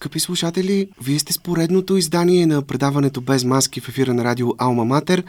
Скъпи 0.00 0.20
слушатели, 0.20 0.88
вие 1.02 1.18
сте 1.18 1.32
с 1.32 1.38
поредното 1.38 1.96
издание 1.96 2.46
на 2.46 2.62
предаването 2.62 3.20
Без 3.20 3.44
маски 3.44 3.80
в 3.80 3.88
ефира 3.88 4.14
на 4.14 4.24
радио 4.24 4.54
Алма 4.58 4.84
Матер, 4.84 5.24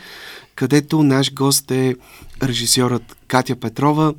където 0.55 1.03
наш 1.03 1.33
гост 1.33 1.71
е 1.71 1.95
режисьорът 2.43 3.17
Катя 3.27 3.55
Петрова, 3.55 4.13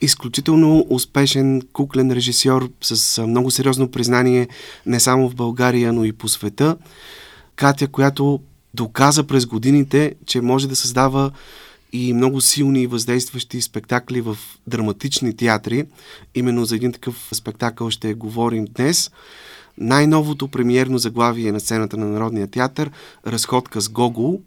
изключително 0.00 0.86
успешен 0.90 1.62
куклен 1.72 2.12
режисьор 2.12 2.70
с 2.82 3.22
много 3.26 3.50
сериозно 3.50 3.90
признание 3.90 4.48
не 4.86 5.00
само 5.00 5.28
в 5.28 5.34
България, 5.34 5.92
но 5.92 6.04
и 6.04 6.12
по 6.12 6.28
света. 6.28 6.76
Катя, 7.56 7.88
която 7.88 8.40
доказа 8.74 9.24
през 9.24 9.46
годините, 9.46 10.14
че 10.26 10.40
може 10.40 10.68
да 10.68 10.76
създава 10.76 11.30
и 11.92 12.12
много 12.12 12.40
силни 12.40 12.82
и 12.82 12.86
въздействащи 12.86 13.60
спектакли 13.60 14.20
в 14.20 14.38
драматични 14.66 15.36
театри. 15.36 15.86
Именно 16.34 16.64
за 16.64 16.76
един 16.76 16.92
такъв 16.92 17.28
спектакъл 17.32 17.90
ще 17.90 18.14
говорим 18.14 18.64
днес. 18.64 19.10
Най-новото 19.78 20.48
премиерно 20.48 20.98
заглавие 20.98 21.52
на 21.52 21.60
сцената 21.60 21.96
на 21.96 22.06
Народния 22.06 22.46
театър 22.46 22.90
Разходка 23.26 23.80
с 23.80 23.88
Гогол, 23.88 24.40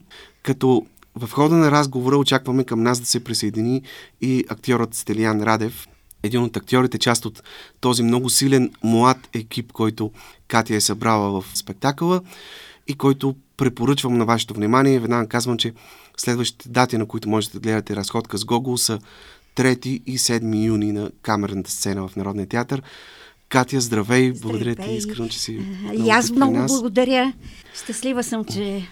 като 0.44 0.86
в 1.16 1.32
хода 1.32 1.56
на 1.56 1.72
разговора 1.72 2.18
очакваме 2.18 2.64
към 2.64 2.84
нас 2.84 3.00
да 3.00 3.06
се 3.06 3.24
присъедини 3.24 3.82
и 4.22 4.46
актьорът 4.50 4.94
Стелиян 4.94 5.44
Радев, 5.44 5.88
един 6.24 6.44
от 6.44 6.58
актьорите, 6.58 6.98
част 6.98 7.26
от 7.26 7.44
този 7.80 8.04
много 8.04 8.30
силен 8.30 8.72
млад 8.84 9.18
екип, 9.34 9.72
който 9.72 10.12
Катя 10.48 10.76
е 10.76 10.82
събрала 10.82 11.42
в 11.42 11.58
спектакъла 11.58 12.22
и 12.88 12.96
който 12.96 13.36
препоръчвам 13.58 14.18
на 14.18 14.26
вашето 14.26 14.54
внимание. 14.54 15.00
Веднага 15.00 15.30
казвам, 15.30 15.58
че 15.58 15.74
следващите 16.18 16.70
дати, 16.70 16.98
на 16.98 17.06
които 17.06 17.30
можете 17.30 17.54
да 17.54 17.60
гледате 17.60 17.96
разходка 17.96 18.38
с 18.38 18.46
Гогол 18.46 18.78
са 18.78 19.00
3 19.56 19.88
и 19.88 20.18
7 20.18 20.66
юни 20.66 20.92
на 20.92 21.12
камерната 21.22 21.72
сцена 21.72 22.08
в 22.08 22.16
Народния 22.16 22.48
театър. 22.48 22.82
Катя, 23.50 23.82
здравей! 23.82 24.32
Благодаря 24.32 24.76
ти 24.76 24.92
искрено, 24.92 25.28
че 25.28 25.40
си. 25.40 25.60
И 25.94 26.10
аз 26.10 26.32
много 26.32 26.58
нас. 26.58 26.72
благодаря. 26.72 27.34
Щастлива 27.84 28.24
съм, 28.24 28.46
че 28.46 28.88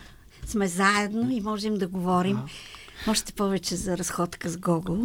сме 0.45 0.67
заедно 0.67 1.31
и 1.31 1.41
можем 1.41 1.77
да 1.77 1.87
говорим 1.87 2.37
а. 2.37 3.11
още 3.11 3.33
повече 3.33 3.75
за 3.75 3.97
разходка 3.97 4.49
с 4.49 4.57
Гогол. 4.57 4.97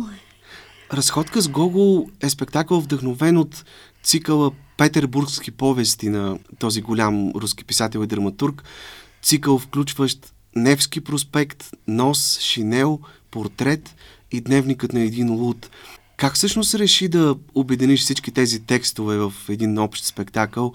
Разходка 0.93 1.41
с 1.41 1.49
Гогол 1.49 2.09
е 2.21 2.31
спектакъл 2.31 2.81
вдъхновен 2.81 3.37
от 3.37 3.65
цикъла 4.03 4.51
Петербургски 4.77 5.51
повести 5.51 6.09
на 6.09 6.39
този 6.59 6.83
голям 6.83 7.31
руски 7.31 7.65
писател 7.65 8.05
и 8.05 8.07
драматург. 8.07 8.63
Цикъл 9.23 9.59
включващ 9.59 10.33
Невски 10.57 11.01
проспект, 11.01 11.71
Нос, 11.89 12.39
Шинел, 12.41 13.01
Портрет 13.31 13.95
и 14.31 14.41
Дневникът 14.41 14.93
на 14.93 15.01
един 15.01 15.33
луд. 15.33 15.71
Как 16.21 16.35
всъщност 16.35 16.75
реши 16.75 17.09
да 17.09 17.37
обединиш 17.55 18.01
всички 18.01 18.31
тези 18.31 18.61
текстове 18.61 19.17
в 19.17 19.33
един 19.49 19.79
общ 19.79 20.05
спектакъл 20.05 20.73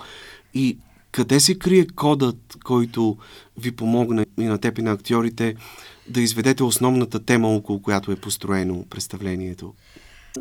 и 0.53 0.77
къде 1.11 1.39
се 1.39 1.59
крие 1.59 1.87
кодът, 1.87 2.57
който 2.63 3.17
ви 3.57 3.71
помогна 3.71 4.25
и 4.39 4.43
на 4.43 4.57
теб 4.57 4.77
и 4.77 4.81
на 4.81 4.91
актьорите 4.91 5.55
да 6.09 6.21
изведете 6.21 6.63
основната 6.63 7.19
тема, 7.19 7.55
около 7.55 7.81
която 7.81 8.11
е 8.11 8.15
построено 8.15 8.85
представлението? 8.89 9.73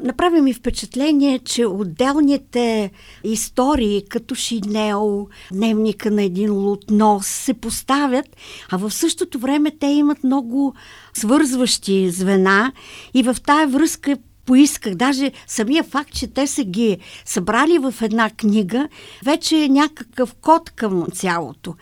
Направи 0.03 0.41
ми 0.41 0.55
впечатление, 0.55 1.39
че 1.39 1.67
отделните 1.67 2.91
истории, 3.25 4.05
като 4.09 4.35
Шинел, 4.35 5.29
дневника 5.53 6.11
на 6.11 6.23
един 6.23 6.53
лутнос, 6.53 7.27
се 7.27 7.55
поставят, 7.55 8.27
а 8.71 8.77
в 8.77 8.91
същото 8.91 9.39
време 9.39 9.71
те 9.81 9.87
имат 9.87 10.25
много 10.25 10.75
свързващи 11.15 12.11
звена 12.11 12.73
и 13.15 13.23
в 13.23 13.37
тая 13.47 13.69
връзка 13.69 14.17
поисках. 14.47 14.95
Даже 14.95 15.33
самия 15.47 15.85
факт, 15.85 16.13
че 16.13 16.27
те 16.27 16.47
са 16.47 16.65
ги 16.65 16.99
събрали 17.25 17.79
в 17.79 17.95
една 18.03 18.31
книга, 18.31 18.89
вече 19.25 19.65
е 19.65 19.69
някакъв 19.69 20.35
код 20.35 20.71
към 20.71 21.07
цялото. 21.13 21.75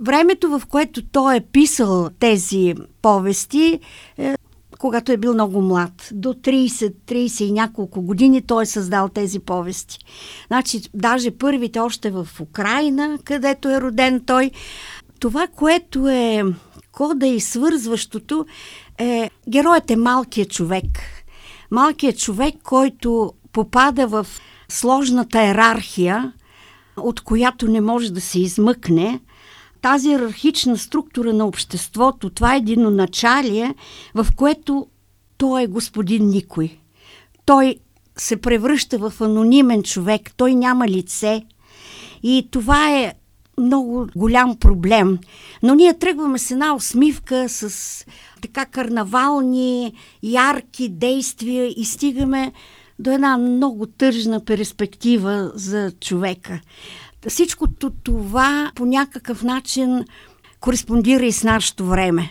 Времето, 0.00 0.48
в 0.48 0.62
което 0.66 1.02
той 1.02 1.36
е 1.36 1.40
писал 1.40 2.10
тези 2.18 2.74
повести, 3.02 3.80
е, 4.18 4.34
когато 4.78 5.12
е 5.12 5.16
бил 5.16 5.34
много 5.34 5.62
млад. 5.62 6.08
До 6.12 6.34
30, 6.34 6.94
30 7.06 7.44
и 7.44 7.52
няколко 7.52 8.02
години 8.02 8.42
той 8.42 8.62
е 8.62 8.66
създал 8.66 9.08
тези 9.08 9.38
повести. 9.38 9.98
Значи, 10.46 10.80
даже 10.94 11.30
първите 11.30 11.78
още 11.78 12.10
в 12.10 12.28
Украина, 12.40 13.18
където 13.24 13.68
е 13.68 13.80
роден 13.80 14.20
той. 14.26 14.50
Това, 15.20 15.46
което 15.46 16.08
е 16.08 16.42
кода 16.92 17.26
и 17.26 17.40
свързващото, 17.40 18.46
е 18.98 19.30
героят 19.48 19.90
е 19.90 19.96
малкият 19.96 20.50
човек– 20.50 20.84
малкият 21.70 22.18
човек, 22.18 22.54
който 22.62 23.32
попада 23.52 24.06
в 24.06 24.26
сложната 24.68 25.42
иерархия, 25.42 26.32
от 26.96 27.20
която 27.20 27.68
не 27.68 27.80
може 27.80 28.12
да 28.12 28.20
се 28.20 28.40
измъкне, 28.40 29.20
тази 29.82 30.08
иерархична 30.08 30.78
структура 30.78 31.32
на 31.32 31.46
обществото, 31.46 32.30
това 32.30 32.54
е 32.54 32.58
единоначалие, 32.58 33.74
в 34.14 34.26
което 34.36 34.86
той 35.38 35.62
е 35.62 35.66
господин 35.66 36.28
никой. 36.28 36.78
Той 37.44 37.76
се 38.16 38.36
превръща 38.36 38.98
в 38.98 39.20
анонимен 39.20 39.82
човек, 39.82 40.30
той 40.36 40.54
няма 40.54 40.88
лице. 40.88 41.42
И 42.22 42.48
това 42.50 42.98
е 42.98 43.14
много 43.60 44.06
голям 44.16 44.56
проблем. 44.56 45.18
Но 45.62 45.74
ние 45.74 45.98
тръгваме 45.98 46.38
с 46.38 46.50
една 46.50 46.74
усмивка, 46.74 47.48
с 47.48 48.04
така 48.42 48.66
карнавални, 48.66 49.92
ярки 50.22 50.88
действия 50.88 51.66
и 51.76 51.84
стигаме 51.84 52.52
до 52.98 53.10
една 53.10 53.38
много 53.38 53.86
тъжна 53.86 54.44
перспектива 54.44 55.52
за 55.54 55.92
човека. 56.00 56.60
Всичкото 57.28 57.90
това 57.90 58.72
по 58.74 58.86
някакъв 58.86 59.42
начин 59.42 60.04
кореспондира 60.60 61.26
и 61.26 61.32
с 61.32 61.42
нашето 61.42 61.86
време. 61.86 62.30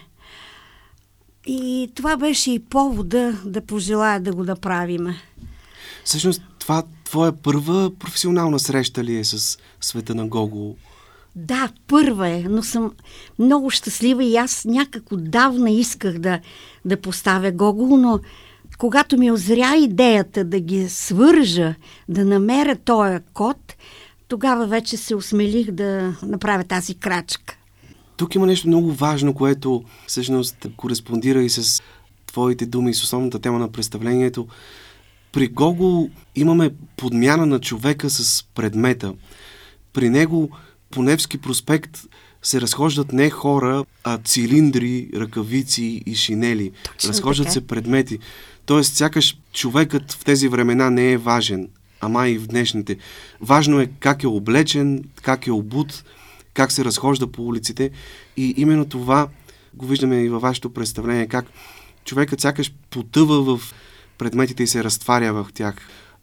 И 1.48 1.92
това 1.96 2.18
беше 2.18 2.52
и 2.52 2.60
повода 2.60 3.40
да 3.46 3.62
пожелая 3.62 4.20
да 4.20 4.34
го 4.34 4.44
направим. 4.44 5.16
Всъщност, 6.04 6.42
това 6.60 6.84
твоя 7.04 7.42
първа 7.42 7.92
професионална 8.00 8.60
среща 8.60 9.04
ли 9.04 9.18
е 9.18 9.24
с 9.24 9.58
света 9.82 10.16
на 10.16 10.28
Гого? 10.28 10.76
Да, 11.36 11.70
първа 11.88 12.30
е, 12.30 12.44
но 12.50 12.64
съм 12.64 12.92
много 13.40 13.70
щастлива 13.70 14.24
и 14.24 14.38
аз 14.38 14.66
някак 14.66 15.12
отдавна 15.12 15.72
исках 15.72 16.20
да, 16.20 16.40
да 16.86 17.02
поставя 17.02 17.52
Гогол, 17.52 17.98
но 17.98 18.20
когато 18.78 19.18
ми 19.18 19.32
озря 19.32 19.76
идеята 19.76 20.44
да 20.44 20.60
ги 20.60 20.90
свържа, 20.90 21.76
да 22.10 22.26
намеря 22.26 22.76
този 22.76 23.18
код, 23.34 23.76
тогава 24.28 24.68
вече 24.68 24.98
се 24.98 25.16
осмелих 25.16 25.72
да 25.72 26.18
направя 26.24 26.64
тази 26.64 26.96
крачка. 26.96 27.58
Тук 28.18 28.36
има 28.36 28.46
нещо 28.46 28.68
много 28.68 28.92
важно, 28.92 29.34
което 29.34 29.84
всъщност 30.08 30.68
кореспондира 30.78 31.42
и 31.42 31.50
с 31.50 31.84
твоите 32.28 32.66
думи 32.66 32.92
и 32.92 32.94
с 32.94 33.04
основната 33.04 33.40
тема 33.40 33.60
на 33.60 33.72
представлението. 33.72 34.48
При 35.32 35.48
Гогол 35.48 36.10
имаме 36.36 36.70
подмяна 36.98 37.46
на 37.46 37.60
човека 37.60 38.10
с 38.10 38.46
предмета. 38.56 39.14
При 39.94 40.10
него 40.10 40.50
по 40.96 41.04
Невски 41.04 41.38
проспект 41.38 42.00
се 42.44 42.62
разхождат 42.62 43.14
не 43.14 43.30
хора, 43.30 43.86
а 44.04 44.18
цилиндри, 44.18 45.10
ръкавици 45.16 46.04
и 46.06 46.16
шинели. 46.16 46.72
Точно 46.84 47.10
разхождат 47.10 47.46
така. 47.46 47.54
се 47.54 47.68
предмети. 47.68 48.20
Тоест, 48.66 48.96
сякаш 48.96 49.38
човекът 49.54 50.12
в 50.12 50.26
тези 50.26 50.48
времена 50.48 50.90
не 50.90 51.12
е 51.12 51.18
важен, 51.18 51.70
ама 52.02 52.28
и 52.30 52.38
в 52.38 52.48
днешните. 52.48 52.98
Важно 53.42 53.80
е 53.80 53.90
как 54.00 54.24
е 54.24 54.28
облечен, 54.28 55.04
как 55.22 55.48
е 55.48 55.52
обут, 55.52 56.04
как 56.54 56.72
се 56.72 56.86
разхожда 56.86 57.28
по 57.28 57.46
улиците. 57.48 57.92
И 58.38 58.54
именно 58.58 58.86
това 58.86 59.28
го 59.74 59.86
виждаме 59.86 60.24
и 60.24 60.30
във 60.30 60.42
вашето 60.42 60.74
представление, 60.74 61.28
как 61.28 61.46
човекът 62.06 62.42
сякаш 62.42 62.74
потъва 62.90 63.58
в 63.58 63.74
предметите 64.18 64.64
и 64.64 64.68
се 64.68 64.84
разтваря 64.84 65.34
в 65.34 65.48
тях. 65.54 65.76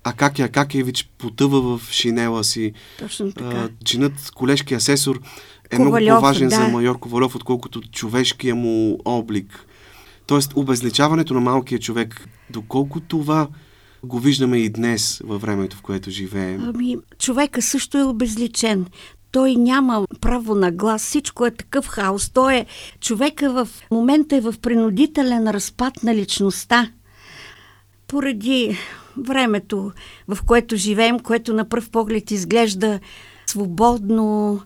Акакия 0.05 0.47
Акакиевич 0.47 1.11
потъва 1.19 1.79
в 1.79 1.91
шинела 1.91 2.45
си. 2.45 2.73
Точно 2.99 3.33
така. 3.33 3.69
чинът 3.85 4.31
колежки 4.35 4.75
асесор 4.75 5.21
е 5.71 5.77
Ковалев, 5.77 6.03
много 6.03 6.21
по-важен 6.21 6.49
да. 6.49 6.57
за 6.57 6.69
майор 6.69 6.99
Ковалев, 6.99 7.35
отколкото 7.35 7.81
човешкия 7.81 8.55
му 8.55 8.99
облик. 9.05 9.67
Тоест, 10.27 10.53
обезличаването 10.57 11.35
на 11.35 11.41
малкия 11.41 11.79
човек, 11.79 12.29
доколко 12.51 13.01
това 13.01 13.49
го 14.05 14.19
виждаме 14.19 14.59
и 14.59 14.69
днес 14.69 15.23
във 15.25 15.43
времето, 15.43 15.77
в 15.77 15.83
което 15.83 16.11
живеем. 16.11 16.63
Ами, 16.69 16.97
човека 17.19 17.63
също 17.63 17.99
е 17.99 18.05
обезличен. 18.05 18.87
Той 19.33 19.57
няма 19.57 20.07
право 20.21 20.55
на 20.55 20.71
глас, 20.71 21.03
всичко 21.03 21.47
е 21.47 21.51
такъв 21.51 21.87
хаос. 21.87 22.31
Той 22.31 22.55
е, 22.55 22.67
човека 23.01 23.65
в 23.65 23.69
момента 23.91 24.37
е 24.37 24.41
в 24.41 24.55
принудителен 24.63 25.51
разпад 25.51 26.03
на 26.03 26.15
личността. 26.15 26.91
Поради 28.07 28.79
времето, 29.17 29.93
в 30.29 30.39
което 30.47 30.77
живеем, 30.77 31.21
което 31.21 31.55
на 31.55 31.69
пръв 31.69 31.91
поглед 31.91 32.31
изглежда 32.31 33.01
свободно, 33.47 34.61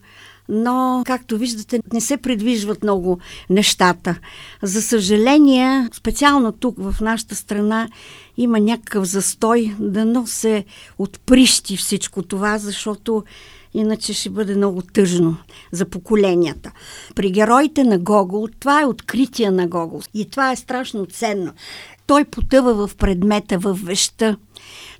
но, 0.48 1.02
както 1.06 1.38
виждате, 1.38 1.80
не 1.92 2.00
се 2.00 2.16
придвижват 2.16 2.82
много 2.82 3.18
нещата. 3.50 4.18
За 4.62 4.82
съжаление, 4.82 5.88
специално 5.92 6.52
тук 6.52 6.76
в 6.78 6.94
нашата 7.00 7.34
страна 7.34 7.88
има 8.36 8.60
някакъв 8.60 9.04
застой, 9.04 9.74
да 9.78 10.04
но 10.04 10.26
се 10.26 10.64
отприщи 10.98 11.76
всичко 11.76 12.22
това, 12.22 12.58
защото 12.58 13.24
Иначе 13.74 14.12
ще 14.12 14.30
бъде 14.30 14.54
много 14.54 14.82
тъжно 14.82 15.36
за 15.72 15.84
поколенията. 15.84 16.72
При 17.14 17.30
героите 17.30 17.84
на 17.84 17.98
Гогол, 17.98 18.48
това 18.60 18.82
е 18.82 18.86
откритие 18.86 19.50
на 19.50 19.66
Гогол. 19.66 20.00
И 20.14 20.30
това 20.30 20.52
е 20.52 20.56
страшно 20.56 21.06
ценно. 21.06 21.52
Той 22.06 22.24
потъва 22.24 22.86
в 22.86 22.96
предмета, 22.96 23.58
в 23.58 23.78
веща. 23.82 24.36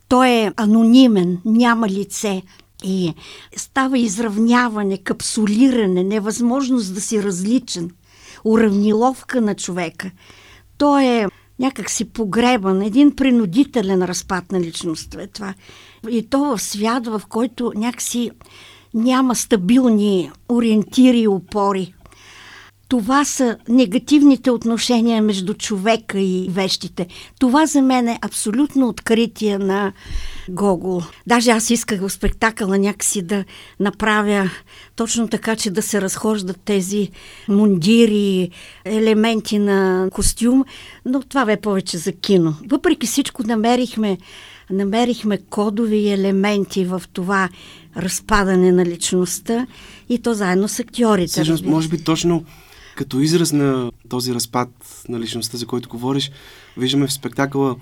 Той 0.09 0.29
е 0.29 0.53
анонимен, 0.57 1.39
няма 1.45 1.89
лице. 1.89 2.43
И 2.85 3.15
става 3.57 3.99
изравняване, 3.99 4.99
капсулиране, 4.99 6.05
невъзможност 6.05 6.95
да 6.95 7.01
си 7.01 7.23
различен, 7.23 7.91
уравниловка 8.45 9.41
на 9.41 9.55
човека. 9.55 10.11
Той 10.79 11.05
е 11.05 11.27
някак 11.59 11.91
си 11.91 12.05
погребан, 12.05 12.83
един 12.83 13.17
принудителен 13.17 14.03
разпад 14.03 14.53
на 14.53 14.61
личността 14.61 15.23
е 15.23 15.27
това. 15.27 15.55
И 16.11 16.27
то 16.29 16.45
в 16.45 16.63
свят, 16.63 17.07
в 17.07 17.23
който 17.29 17.73
някакси 17.77 18.31
няма 18.95 19.35
стабилни 19.35 20.31
ориентири 20.49 21.21
и 21.21 21.29
опори. 21.29 21.95
Това 22.89 23.25
са 23.25 23.57
негативните 23.69 24.51
отношения 24.51 25.23
между 25.23 25.55
човека 25.55 26.21
и 26.21 26.47
вещите. 26.51 27.07
Това 27.39 27.67
за 27.67 27.83
мен 27.83 28.09
е 28.09 28.19
абсолютно 28.23 28.89
откритие 28.89 29.59
на 29.59 29.93
Гогол. 30.49 31.03
Даже 31.27 31.51
аз 31.51 31.71
исках 31.71 32.01
в 32.01 32.11
спектакъла 32.11 32.79
някакси 32.79 33.23
да 33.23 33.45
направя 33.81 34.51
точно 34.97 35.29
така, 35.29 35.57
че 35.57 35.71
да 35.71 35.83
се 35.83 36.01
разхождат 36.01 36.61
тези 36.65 37.11
мундири, 37.49 38.51
елементи 38.85 39.59
на 39.59 40.09
костюм, 40.13 40.65
но 41.05 41.23
това 41.23 41.45
бе 41.45 41.57
повече 41.57 41.99
за 41.99 42.13
кино. 42.13 42.55
Въпреки 42.69 43.07
всичко 43.07 43.43
намерихме, 43.43 44.19
намерихме 44.71 45.39
кодови 45.39 46.09
елементи 46.09 46.85
в 46.85 47.03
това 47.13 47.49
разпадане 47.97 48.73
на 48.73 48.85
личността 48.85 49.67
и 50.09 50.19
то 50.19 50.35
заедно 50.35 50.69
с 50.69 50.81
актьорите. 50.81 51.33
Всъщност, 51.33 51.65
може 51.65 51.89
би 51.89 52.05
точно 52.05 52.45
като 52.97 53.21
израз 53.21 53.53
на 53.53 53.93
този 54.09 54.35
разпад 54.35 54.69
на 55.09 55.21
личността, 55.21 55.59
за 55.59 55.67
който 55.67 55.89
говориш, 55.89 56.31
виждаме 56.77 57.07
в 57.07 57.13
спектакъла 57.13 57.77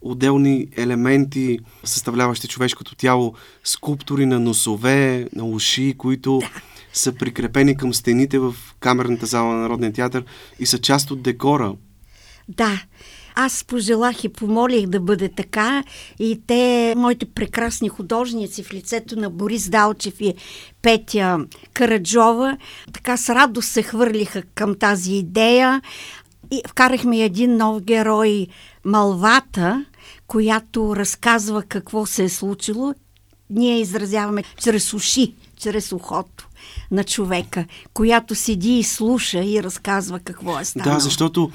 отделни 0.00 0.68
елементи, 0.76 1.58
съставляващи 1.84 2.48
човешкото 2.48 2.94
тяло, 2.94 3.34
скулптури 3.64 4.26
на 4.26 4.40
носове, 4.40 5.28
на 5.32 5.44
уши, 5.44 5.94
които 5.98 6.38
да. 6.38 6.50
са 6.92 7.12
прикрепени 7.12 7.76
към 7.76 7.94
стените 7.94 8.38
в 8.38 8.54
камерната 8.80 9.26
зала 9.26 9.54
на 9.54 9.60
Народния 9.60 9.92
театър 9.92 10.24
и 10.58 10.66
са 10.66 10.78
част 10.78 11.10
от 11.10 11.22
декора. 11.22 11.74
Да, 12.48 12.82
аз 13.40 13.64
пожелах 13.64 14.24
и 14.24 14.28
помолих 14.28 14.86
да 14.86 15.00
бъде 15.00 15.28
така 15.28 15.84
и 16.18 16.40
те, 16.46 16.94
моите 16.96 17.26
прекрасни 17.26 17.88
художници 17.88 18.62
в 18.62 18.72
лицето 18.72 19.18
на 19.18 19.30
Борис 19.30 19.68
Далчев 19.68 20.20
и 20.20 20.34
Петя 20.82 21.38
Караджова, 21.72 22.56
така 22.92 23.16
с 23.16 23.34
радост 23.34 23.68
се 23.68 23.82
хвърлиха 23.82 24.42
към 24.54 24.78
тази 24.78 25.12
идея 25.12 25.82
и 26.50 26.62
вкарахме 26.68 27.20
един 27.20 27.56
нов 27.56 27.82
герой, 27.82 28.46
Малвата, 28.84 29.84
която 30.26 30.96
разказва 30.96 31.62
какво 31.62 32.06
се 32.06 32.24
е 32.24 32.28
случило. 32.28 32.94
Ние 33.50 33.80
изразяваме 33.80 34.44
чрез 34.62 34.94
уши, 34.94 35.34
чрез 35.56 35.92
ухото 35.92 36.48
на 36.90 37.04
човека, 37.04 37.64
която 37.94 38.34
седи 38.34 38.78
и 38.78 38.84
слуша 38.84 39.44
и 39.44 39.62
разказва 39.62 40.20
какво 40.20 40.58
е 40.58 40.64
станало. 40.64 40.94
Да, 40.94 41.00
защото 41.00 41.50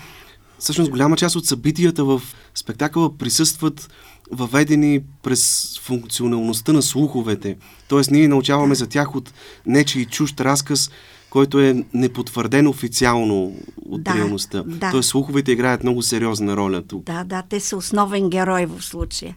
всъщност 0.64 0.92
голяма 0.92 1.16
част 1.18 1.36
от 1.36 1.46
събитията 1.46 2.04
в 2.04 2.22
спектакъла 2.56 3.18
присъстват 3.18 3.90
въведени 4.32 5.02
през 5.24 5.74
функционалността 5.82 6.74
на 6.74 6.82
слуховете. 6.82 7.58
Тоест 7.88 8.12
ние 8.12 8.28
научаваме 8.28 8.76
за 8.76 8.88
тях 8.88 9.16
от 9.16 9.34
нечи 9.66 10.06
чужд 10.06 10.42
разказ, 10.42 10.92
който 11.30 11.60
е 11.60 11.84
непотвърден 11.94 12.68
официално 12.68 13.56
от 13.86 14.04
да, 14.04 14.16
реалността. 14.16 14.64
Да. 14.64 14.92
Тоест 14.92 15.10
слуховете 15.10 15.52
играят 15.52 15.84
много 15.84 16.02
сериозна 16.02 16.58
роля 16.58 16.82
тук. 16.82 17.04
Да, 17.04 17.24
да, 17.24 17.44
те 17.50 17.60
са 17.60 17.78
основен 17.78 18.30
герой 18.30 18.66
в 18.66 18.82
случая. 18.82 19.36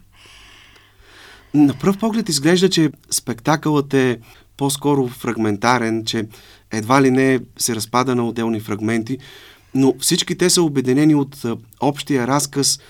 На 1.55 1.75
пръв 1.75 1.99
поглед 1.99 2.29
изглежда, 2.29 2.71
че 2.71 2.91
спектакълът 3.11 3.95
е 3.95 4.19
по-скоро 4.57 5.09
фрагментарен, 5.09 6.05
че 6.05 6.29
едва 6.73 7.03
ли 7.03 7.11
не 7.11 7.41
се 7.59 7.75
разпада 7.75 8.15
на 8.15 8.29
отделни 8.29 8.61
фрагменти, 8.61 9.19
но 9.77 9.95
всички 10.01 10.39
те 10.39 10.51
са 10.51 10.63
обединени 10.63 11.15
от 11.15 11.43
общия 11.81 12.27
разказ, 12.27 12.81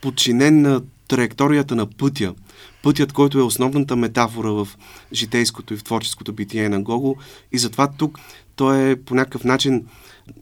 подчинен 0.00 0.62
на 0.62 0.82
траекторията 1.08 1.76
на 1.76 1.86
пътя. 1.86 2.34
Пътят, 2.82 3.12
който 3.12 3.38
е 3.38 3.42
основната 3.42 3.96
метафора 3.96 4.50
в 4.50 4.68
житейското 5.12 5.74
и 5.74 5.76
в 5.76 5.84
творческото 5.84 6.32
битие 6.32 6.68
на 6.68 6.82
Гого. 6.82 7.16
И 7.52 7.58
затова 7.58 7.90
тук 7.98 8.18
той 8.56 8.90
е 8.90 8.96
по 8.96 9.14
някакъв 9.14 9.44
начин 9.44 9.86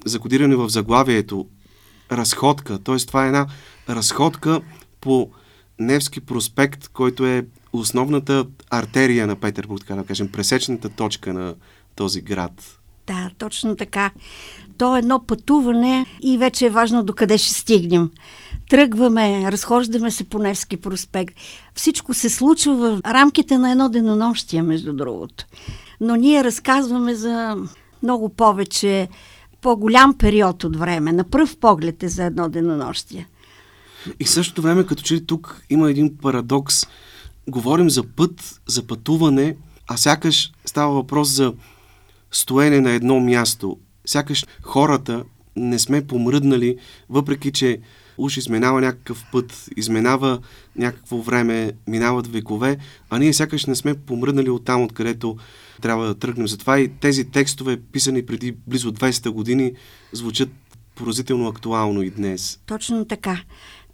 закодиране 0.05 0.57
в 0.57 0.69
заглавието. 0.69 1.47
Разходка. 2.13 2.79
Т.е. 2.79 2.97
това 2.97 3.25
е 3.25 3.27
една 3.27 3.47
разходка 3.89 4.61
по 5.01 5.31
Невски 5.79 6.21
проспект, 6.21 6.89
който 6.89 7.27
е 7.27 7.47
основната 7.73 8.47
артерия 8.71 9.27
на 9.27 9.37
Петербург, 9.37 9.81
така 9.81 9.95
да 9.95 10.05
кажем, 10.05 10.33
пресечната 10.33 10.89
точка 10.89 11.33
на 11.33 11.55
този 11.97 12.21
град. 12.21 12.79
Да, 13.07 13.31
точно 13.39 13.77
така. 13.77 14.11
То 14.79 14.97
е 14.97 14.99
едно 14.99 15.27
пътуване 15.27 16.07
и 16.23 16.39
вече 16.39 16.67
е 16.67 16.71
важно 16.71 17.05
докъде 17.05 17.39
ще 17.39 17.55
стигнем. 17.55 18.11
Тръгваме, 18.71 19.53
разхождаме 19.53 20.11
се 20.11 20.25
по 20.25 20.39
Невски 20.39 20.77
проспект. 20.77 21.35
Всичко 21.75 22.15
се 22.15 22.31
случва 22.31 22.75
в 22.77 23.01
рамките 23.07 23.59
на 23.59 23.71
едно 23.71 23.89
денонощие, 23.89 24.63
между 24.63 24.93
другото. 24.93 25.45
Но 26.01 26.17
ние 26.17 26.45
разказваме 26.45 27.15
за 27.15 27.57
много 28.03 28.29
повече, 28.29 29.09
по-голям 29.61 30.19
период 30.19 30.65
от 30.65 30.77
време. 30.77 31.13
На 31.13 31.25
пръв 31.25 31.57
поглед 31.57 32.03
е 32.03 32.09
за 32.09 32.25
едно 32.25 32.49
денонощие. 32.49 33.29
И 34.21 34.25
в 34.25 34.31
същото 34.31 34.63
време, 34.63 34.87
като 34.87 35.03
че 35.03 35.27
тук 35.27 35.63
има 35.71 35.91
един 35.91 36.17
парадокс. 36.17 36.87
Говорим 37.49 37.91
за 37.91 38.03
път, 38.03 38.61
за 38.67 38.87
пътуване, 38.87 39.57
а 39.89 39.97
сякаш 39.97 40.53
става 40.65 40.95
въпрос 40.95 41.29
за 41.29 41.53
стоене 42.31 42.81
на 42.81 42.91
едно 42.91 43.21
място. 43.21 43.79
Сякаш 44.07 44.47
хората 44.63 45.25
не 45.57 45.79
сме 45.79 46.07
помръднали, 46.07 46.77
въпреки 47.09 47.53
че 47.53 47.81
уж 48.19 48.37
изминава 48.37 48.81
някакъв 48.81 49.25
път, 49.33 49.69
изминава 49.77 50.39
някакво 50.77 51.17
време, 51.17 51.73
минават 51.87 52.27
векове, 52.27 52.79
а 53.11 53.19
ние 53.19 53.33
сякаш 53.33 53.67
не 53.67 53.75
сме 53.75 53.95
помръднали 53.95 54.51
от 54.51 54.65
там, 54.65 54.83
откъдето 54.83 55.37
трябва 55.83 56.07
да 56.07 56.15
тръгнем. 56.15 56.49
Затова 56.49 56.79
и 56.79 56.89
тези 56.89 57.31
текстове, 57.31 57.77
писани 57.77 58.27
преди 58.27 58.57
близо 58.67 58.93
200 58.93 59.31
години, 59.31 59.73
звучат 60.13 60.49
поразително 60.95 61.49
актуално 61.49 62.03
и 62.03 62.11
днес. 62.11 62.61
Точно 62.67 63.05
така. 63.05 63.41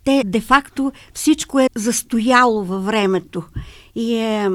Те, 0.04 0.22
де-факто, 0.26 0.92
всичко 1.14 1.60
е 1.60 1.68
застояло 1.74 2.64
във 2.64 2.84
времето 2.84 3.42
и 3.94 4.14
е 4.14 4.48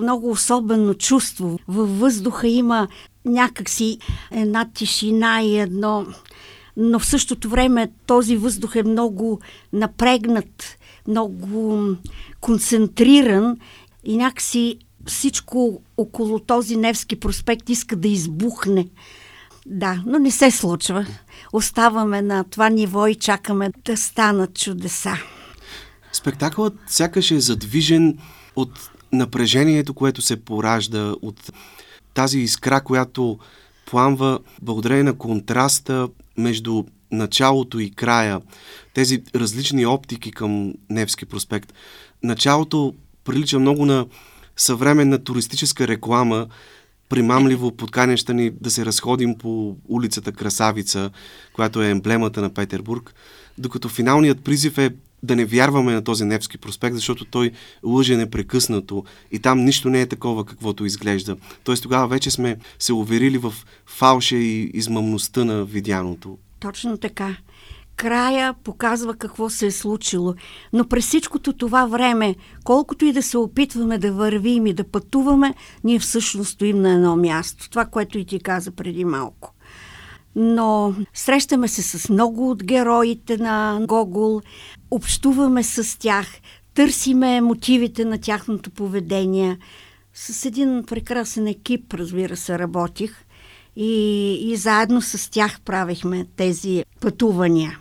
много 0.00 0.30
особено 0.30 0.94
чувство. 0.94 1.58
Във 1.68 1.98
въздуха 1.98 2.48
има 2.48 2.88
някакси 3.24 3.98
една 4.30 4.68
тишина 4.74 5.42
и 5.42 5.58
едно... 5.58 6.06
Но 6.76 6.98
в 6.98 7.06
същото 7.06 7.48
време 7.48 7.92
този 8.06 8.36
въздух 8.36 8.76
е 8.76 8.82
много 8.82 9.40
напрегнат, 9.72 10.78
много 11.08 11.82
концентриран 12.40 13.56
и 14.04 14.16
някакси 14.16 14.78
всичко 15.06 15.82
около 15.96 16.38
този 16.38 16.76
Невски 16.76 17.20
проспект 17.20 17.68
иска 17.68 17.96
да 17.96 18.08
избухне. 18.08 18.88
Да, 19.66 20.02
но 20.06 20.18
не 20.18 20.30
се 20.30 20.50
случва. 20.50 21.06
Оставаме 21.52 22.22
на 22.22 22.44
това 22.44 22.68
ниво 22.68 23.06
и 23.06 23.14
чакаме 23.14 23.70
да 23.84 23.96
станат 23.96 24.58
чудеса. 24.58 25.12
Спектакълът 26.12 26.74
сякаш 26.86 27.30
е 27.30 27.40
задвижен 27.40 28.18
от 28.56 28.90
напрежението, 29.12 29.94
което 29.94 30.22
се 30.22 30.44
поражда, 30.44 31.14
от 31.22 31.52
тази 32.14 32.38
искра, 32.38 32.80
която 32.80 33.38
пламва 33.90 34.38
благодарение 34.62 35.04
на 35.04 35.18
контраста 35.18 36.08
между 36.36 36.84
началото 37.12 37.78
и 37.78 37.90
края, 37.90 38.40
тези 38.94 39.22
различни 39.34 39.86
оптики 39.86 40.30
към 40.30 40.74
Невски 40.90 41.26
проспект. 41.26 41.72
Началото 42.22 42.94
прилича 43.24 43.58
много 43.58 43.86
на 43.86 44.06
съвременна 44.56 45.24
туристическа 45.24 45.88
реклама, 45.88 46.46
примамливо 47.08 47.76
подканяща 47.76 48.34
ни 48.34 48.50
да 48.50 48.70
се 48.70 48.84
разходим 48.84 49.38
по 49.38 49.76
улицата 49.88 50.32
Красавица, 50.32 51.10
която 51.52 51.82
е 51.82 51.90
емблемата 51.90 52.42
на 52.42 52.54
Петербург, 52.54 53.14
докато 53.58 53.88
финалният 53.88 54.44
призив 54.44 54.78
е 54.78 54.90
да 55.22 55.36
не 55.36 55.44
вярваме 55.44 55.92
на 55.92 56.04
този 56.04 56.24
Невски 56.24 56.58
проспект, 56.58 56.94
защото 56.94 57.24
той 57.24 57.50
лъже 57.84 58.16
непрекъснато 58.16 59.04
и 59.32 59.38
там 59.38 59.64
нищо 59.64 59.90
не 59.90 60.00
е 60.00 60.06
такова, 60.06 60.44
каквото 60.44 60.84
изглежда. 60.84 61.36
Тоест 61.64 61.82
тогава 61.82 62.08
вече 62.08 62.30
сме 62.30 62.56
се 62.78 62.92
уверили 62.92 63.38
в 63.38 63.54
фалша 63.86 64.36
и 64.36 64.70
измъмността 64.74 65.44
на 65.44 65.64
видяното. 65.64 66.38
Точно 66.60 66.98
така. 66.98 67.36
края 67.96 68.54
показва 68.64 69.14
какво 69.14 69.50
се 69.50 69.66
е 69.66 69.70
случило. 69.70 70.34
Но 70.72 70.88
през 70.88 71.06
всичкото 71.06 71.52
това 71.52 71.86
време, 71.86 72.34
колкото 72.64 73.04
и 73.04 73.12
да 73.12 73.22
се 73.22 73.38
опитваме 73.38 73.98
да 73.98 74.12
вървим 74.12 74.66
и 74.66 74.72
да 74.72 74.84
пътуваме, 74.84 75.54
ние 75.84 75.98
всъщност 75.98 76.50
стоим 76.50 76.82
на 76.82 76.92
едно 76.92 77.16
място. 77.16 77.70
Това, 77.70 77.84
което 77.84 78.18
и 78.18 78.24
ти 78.24 78.40
каза 78.40 78.70
преди 78.70 79.04
малко. 79.04 79.54
Но 80.36 80.94
срещаме 81.14 81.68
се 81.68 81.82
с 81.82 82.08
много 82.08 82.50
от 82.50 82.64
героите 82.64 83.36
на 83.36 83.80
Гогол, 83.82 84.40
общуваме 84.90 85.62
с 85.62 85.98
тях, 85.98 86.26
търсиме 86.74 87.40
мотивите 87.40 88.04
на 88.04 88.18
тяхното 88.18 88.70
поведение. 88.70 89.58
С 90.14 90.44
един 90.44 90.84
прекрасен 90.86 91.46
екип, 91.46 91.94
разбира 91.94 92.36
се, 92.36 92.58
работих 92.58 93.24
и, 93.76 94.32
и 94.52 94.56
заедно 94.56 95.02
с 95.02 95.30
тях 95.30 95.60
правихме 95.60 96.26
тези 96.36 96.84
пътувания. 97.00 97.78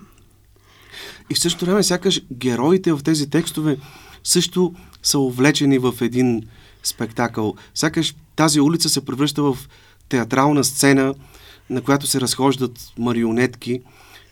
И 1.30 1.36
в 1.36 1.40
същото 1.40 1.66
време, 1.66 1.84
сякаш 1.84 2.22
героите 2.34 2.94
в 2.94 3.04
тези 3.04 3.30
текстове 3.30 3.78
също 4.24 4.74
са 5.04 5.20
увлечени 5.20 5.78
в 5.78 5.94
един 6.02 6.44
спектакъл. 6.84 7.56
Сякаш 7.76 8.16
тази 8.36 8.60
улица 8.60 8.90
се 8.90 9.06
превръща 9.06 9.44
в 9.44 9.58
театрална 10.10 10.64
сцена, 10.64 11.14
на 11.70 11.82
която 11.82 12.08
се 12.08 12.22
разхождат 12.22 12.94
марионетки 12.98 13.82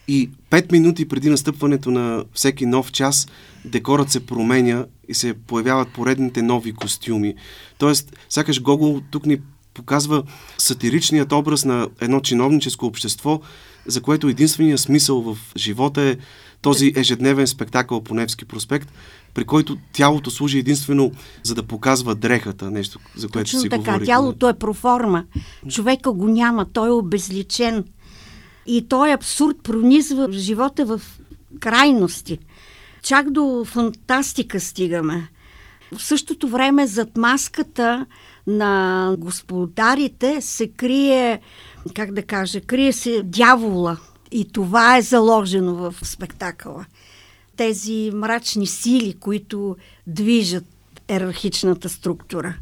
и 0.07 0.29
пет 0.49 0.71
минути 0.71 1.07
преди 1.07 1.29
настъпването 1.29 1.91
на 1.91 2.23
всеки 2.33 2.65
нов 2.65 2.91
час 2.91 3.27
декорът 3.65 4.11
се 4.11 4.25
променя 4.25 4.85
и 5.07 5.13
се 5.13 5.33
появяват 5.33 5.93
поредните 5.93 6.41
нови 6.41 6.73
костюми. 6.73 7.35
Тоест, 7.77 8.15
сякаш 8.29 8.61
Гогол 8.61 9.01
тук 9.11 9.25
ни 9.25 9.37
показва 9.73 10.23
сатиричният 10.57 11.31
образ 11.31 11.65
на 11.65 11.87
едно 12.01 12.19
чиновническо 12.19 12.85
общество, 12.85 13.41
за 13.85 14.01
което 14.01 14.27
единственият 14.27 14.79
смисъл 14.79 15.21
в 15.21 15.37
живота 15.57 16.01
е 16.01 16.17
този 16.61 16.93
ежедневен 16.95 17.47
спектакъл 17.47 18.03
по 18.03 18.13
Невски 18.13 18.45
проспект, 18.45 18.91
при 19.33 19.45
който 19.45 19.77
тялото 19.93 20.31
служи 20.31 20.59
единствено 20.59 21.11
за 21.43 21.55
да 21.55 21.63
показва 21.63 22.15
дрехата, 22.15 22.71
нещо, 22.71 22.99
за 23.15 23.27
което 23.27 23.47
Точно 23.47 23.59
си 23.59 23.69
така, 23.69 23.77
говорихме. 23.77 24.05
тялото 24.05 24.49
е 24.49 24.53
проформа. 24.53 25.25
Човека 25.69 26.11
го 26.11 26.27
няма, 26.27 26.65
той 26.73 26.87
е 26.87 26.91
обезличен. 26.91 27.85
И 28.65 28.87
той 28.89 29.13
абсурд 29.13 29.57
пронизва 29.63 30.31
живота 30.31 30.85
в 30.85 31.01
крайности. 31.59 32.39
Чак 33.03 33.31
до 33.31 33.65
фантастика 33.65 34.59
стигаме. 34.59 35.29
В 35.97 36.03
същото 36.03 36.47
време 36.47 36.87
зад 36.87 37.17
маската 37.17 38.05
на 38.47 39.15
господарите 39.19 40.41
се 40.41 40.67
крие, 40.67 41.39
как 41.93 42.13
да 42.13 42.23
кажа, 42.23 42.61
крие 42.61 42.93
се 42.93 43.21
дявола. 43.23 43.97
И 44.31 44.51
това 44.51 44.97
е 44.97 45.01
заложено 45.01 45.75
в 45.75 45.95
спектакъла. 46.03 46.85
Тези 47.57 48.11
мрачни 48.13 48.67
сили, 48.67 49.13
които 49.19 49.75
движат 50.07 50.65
ерархичната 51.07 51.89
структура. 51.89 52.53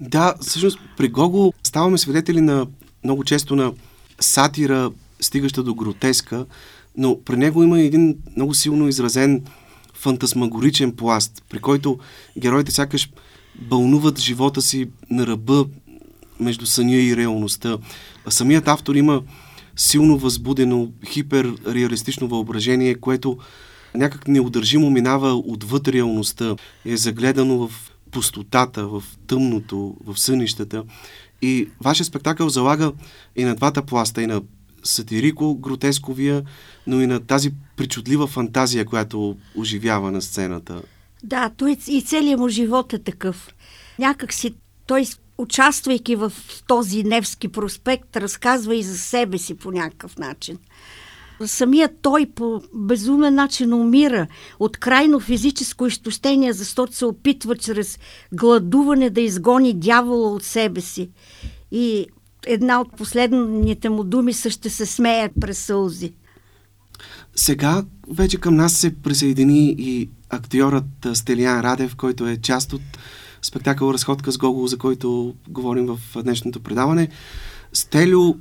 Да, 0.00 0.34
всъщност 0.40 0.78
при 0.96 1.08
Гого 1.08 1.52
ставаме 1.64 1.98
свидетели 1.98 2.40
на 2.40 2.66
много 3.04 3.24
често 3.24 3.56
на 3.56 3.72
сатира, 4.20 4.90
стигаща 5.20 5.62
до 5.62 5.74
гротеска, 5.74 6.46
но 6.96 7.20
при 7.24 7.36
него 7.36 7.62
има 7.62 7.80
един 7.80 8.16
много 8.36 8.54
силно 8.54 8.88
изразен 8.88 9.44
фантасмагоричен 9.94 10.92
пласт, 10.92 11.42
при 11.48 11.58
който 11.58 11.98
героите 12.38 12.72
сякаш 12.72 13.10
бълнуват 13.54 14.18
живота 14.18 14.62
си 14.62 14.88
на 15.10 15.26
ръба 15.26 15.64
между 16.40 16.66
съня 16.66 16.96
и 16.96 17.16
реалността. 17.16 17.78
А 18.26 18.30
самият 18.30 18.68
автор 18.68 18.94
има 18.94 19.22
силно 19.78 20.18
възбудено, 20.18 20.88
хиперреалистично 21.06 22.28
въображение, 22.28 22.94
което 22.94 23.38
някак 23.94 24.28
неудържимо 24.28 24.90
минава 24.90 25.34
отвъд 25.34 25.88
реалността. 25.88 26.56
Е 26.84 26.96
загледано 26.96 27.68
в 27.68 27.92
пустотата, 28.10 28.86
в 28.86 29.02
тъмното, 29.26 29.96
в 30.06 30.18
сънищата. 30.18 30.84
И 31.42 31.68
вашия 31.80 32.06
спектакъл 32.06 32.48
залага 32.48 32.92
и 33.36 33.44
на 33.44 33.54
двата 33.54 33.82
пласта, 33.82 34.22
и 34.22 34.26
на 34.26 34.42
сатирико-гротесковия, 34.84 36.44
но 36.86 37.00
и 37.00 37.06
на 37.06 37.20
тази 37.20 37.52
причудлива 37.76 38.26
фантазия, 38.26 38.84
която 38.84 39.36
оживява 39.56 40.10
на 40.12 40.22
сцената. 40.22 40.82
Да, 41.24 41.50
той 41.56 41.76
и 41.88 42.02
целият 42.02 42.40
му 42.40 42.48
живот 42.48 42.92
е 42.92 42.98
такъв. 42.98 43.54
Някак 43.98 44.32
си 44.32 44.54
той, 44.86 45.04
участвайки 45.38 46.16
в 46.16 46.32
този 46.66 47.04
Невски 47.04 47.48
проспект, 47.48 48.16
разказва 48.16 48.76
и 48.76 48.82
за 48.82 48.98
себе 48.98 49.38
си 49.38 49.54
по 49.54 49.70
някакъв 49.70 50.18
начин. 50.18 50.58
Самият 51.46 51.90
той 52.02 52.26
по 52.34 52.62
безумен 52.74 53.34
начин 53.34 53.72
умира 53.72 54.26
от 54.58 54.76
крайно 54.76 55.20
физическо 55.20 55.86
изтощение, 55.86 56.52
защото 56.52 56.96
се 56.96 57.04
опитва 57.04 57.56
чрез 57.56 57.98
гладуване 58.32 59.10
да 59.10 59.20
изгони 59.20 59.74
дявола 59.74 60.30
от 60.30 60.42
себе 60.42 60.80
си. 60.80 61.10
И 61.72 62.06
една 62.46 62.80
от 62.80 62.96
последните 62.96 63.88
му 63.88 64.04
думи 64.04 64.32
са 64.32 64.50
ще 64.50 64.70
се 64.70 64.86
смеят 64.86 65.32
през 65.40 65.58
сълзи. 65.58 66.12
Сега 67.36 67.84
вече 68.10 68.40
към 68.40 68.56
нас 68.56 68.72
се 68.72 68.94
присъедини 69.02 69.74
и 69.78 70.08
актьорът 70.30 70.84
Стелиан 71.14 71.60
Радев, 71.60 71.96
който 71.96 72.26
е 72.26 72.36
част 72.36 72.72
от 72.72 72.82
спектакъл 73.42 73.92
Разходка 73.92 74.32
с 74.32 74.38
Гогол, 74.38 74.66
за 74.66 74.78
който 74.78 75.34
говорим 75.48 75.86
в 75.86 76.22
днешното 76.22 76.60
предаване. 76.60 77.08
Стелю, 77.72 78.34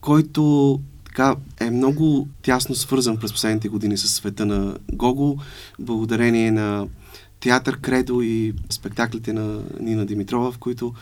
който 0.00 0.80
така 1.04 1.36
е 1.60 1.70
много 1.70 2.28
тясно 2.42 2.74
свързан 2.74 3.16
през 3.16 3.32
последните 3.32 3.68
години 3.68 3.98
с 3.98 4.08
света 4.08 4.46
на 4.46 4.76
Гогол, 4.92 5.38
благодарение 5.78 6.50
на 6.50 6.86
театър 7.40 7.78
Кредо 7.80 8.22
и 8.22 8.54
спектаклите 8.70 9.32
на 9.32 9.60
Нина 9.80 10.06
Димитрова, 10.06 10.52
в 10.52 10.58
които 10.58 10.94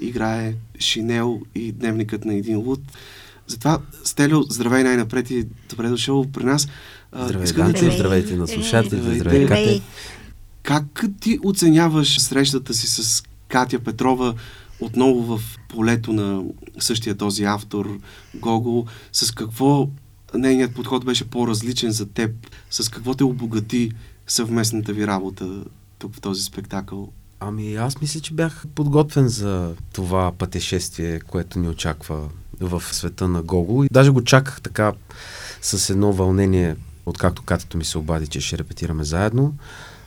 играе 0.00 0.54
Шинел 0.78 1.40
и 1.54 1.72
Дневникът 1.72 2.24
на 2.24 2.34
един 2.34 2.58
луд. 2.58 2.80
Затова, 3.46 3.78
Стелио, 4.04 4.42
здравей 4.42 4.82
най-напред 4.82 5.30
и 5.30 5.46
добре 5.70 5.88
дошъл 5.88 6.26
при 6.32 6.44
нас. 6.44 6.68
Здравей, 7.12 7.52
да 7.52 7.72
те... 7.72 7.90
здравейте 7.90 8.36
на 8.36 8.48
слушателите, 8.48 9.14
здравей, 9.14 9.46
Катя. 9.46 9.80
Как 10.68 11.04
ти 11.20 11.38
оценяваш 11.44 12.20
срещата 12.20 12.74
си 12.74 12.86
с 12.86 13.22
Катя 13.48 13.78
Петрова 13.78 14.34
отново 14.80 15.36
в 15.36 15.58
полето 15.68 16.12
на 16.12 16.44
същия 16.78 17.16
този 17.16 17.44
автор 17.44 17.98
Гогол? 18.34 18.86
С 19.12 19.30
какво 19.30 19.88
нейният 20.34 20.74
подход 20.74 21.04
беше 21.04 21.30
по-различен 21.30 21.90
за 21.90 22.06
теб? 22.06 22.30
С 22.70 22.88
какво 22.88 23.14
те 23.14 23.24
обогати 23.24 23.92
съвместната 24.26 24.92
ви 24.92 25.06
работа 25.06 25.64
тук 25.98 26.14
в 26.14 26.20
този 26.20 26.42
спектакъл? 26.42 27.08
Ами 27.40 27.74
аз 27.74 28.00
мисля, 28.00 28.20
че 28.20 28.34
бях 28.34 28.64
подготвен 28.74 29.28
за 29.28 29.74
това 29.92 30.32
пътешествие, 30.32 31.20
което 31.20 31.58
ни 31.58 31.68
очаква 31.68 32.28
в 32.60 32.82
света 32.92 33.28
на 33.28 33.42
Гогол. 33.42 33.84
И 33.84 33.88
даже 33.92 34.10
го 34.10 34.24
чаках 34.24 34.60
така 34.60 34.92
с 35.62 35.90
едно 35.90 36.12
вълнение, 36.12 36.76
откакто 37.06 37.42
катето 37.42 37.76
ми 37.76 37.84
се 37.84 37.98
обади, 37.98 38.26
че 38.26 38.40
ще 38.40 38.58
репетираме 38.58 39.04
заедно. 39.04 39.54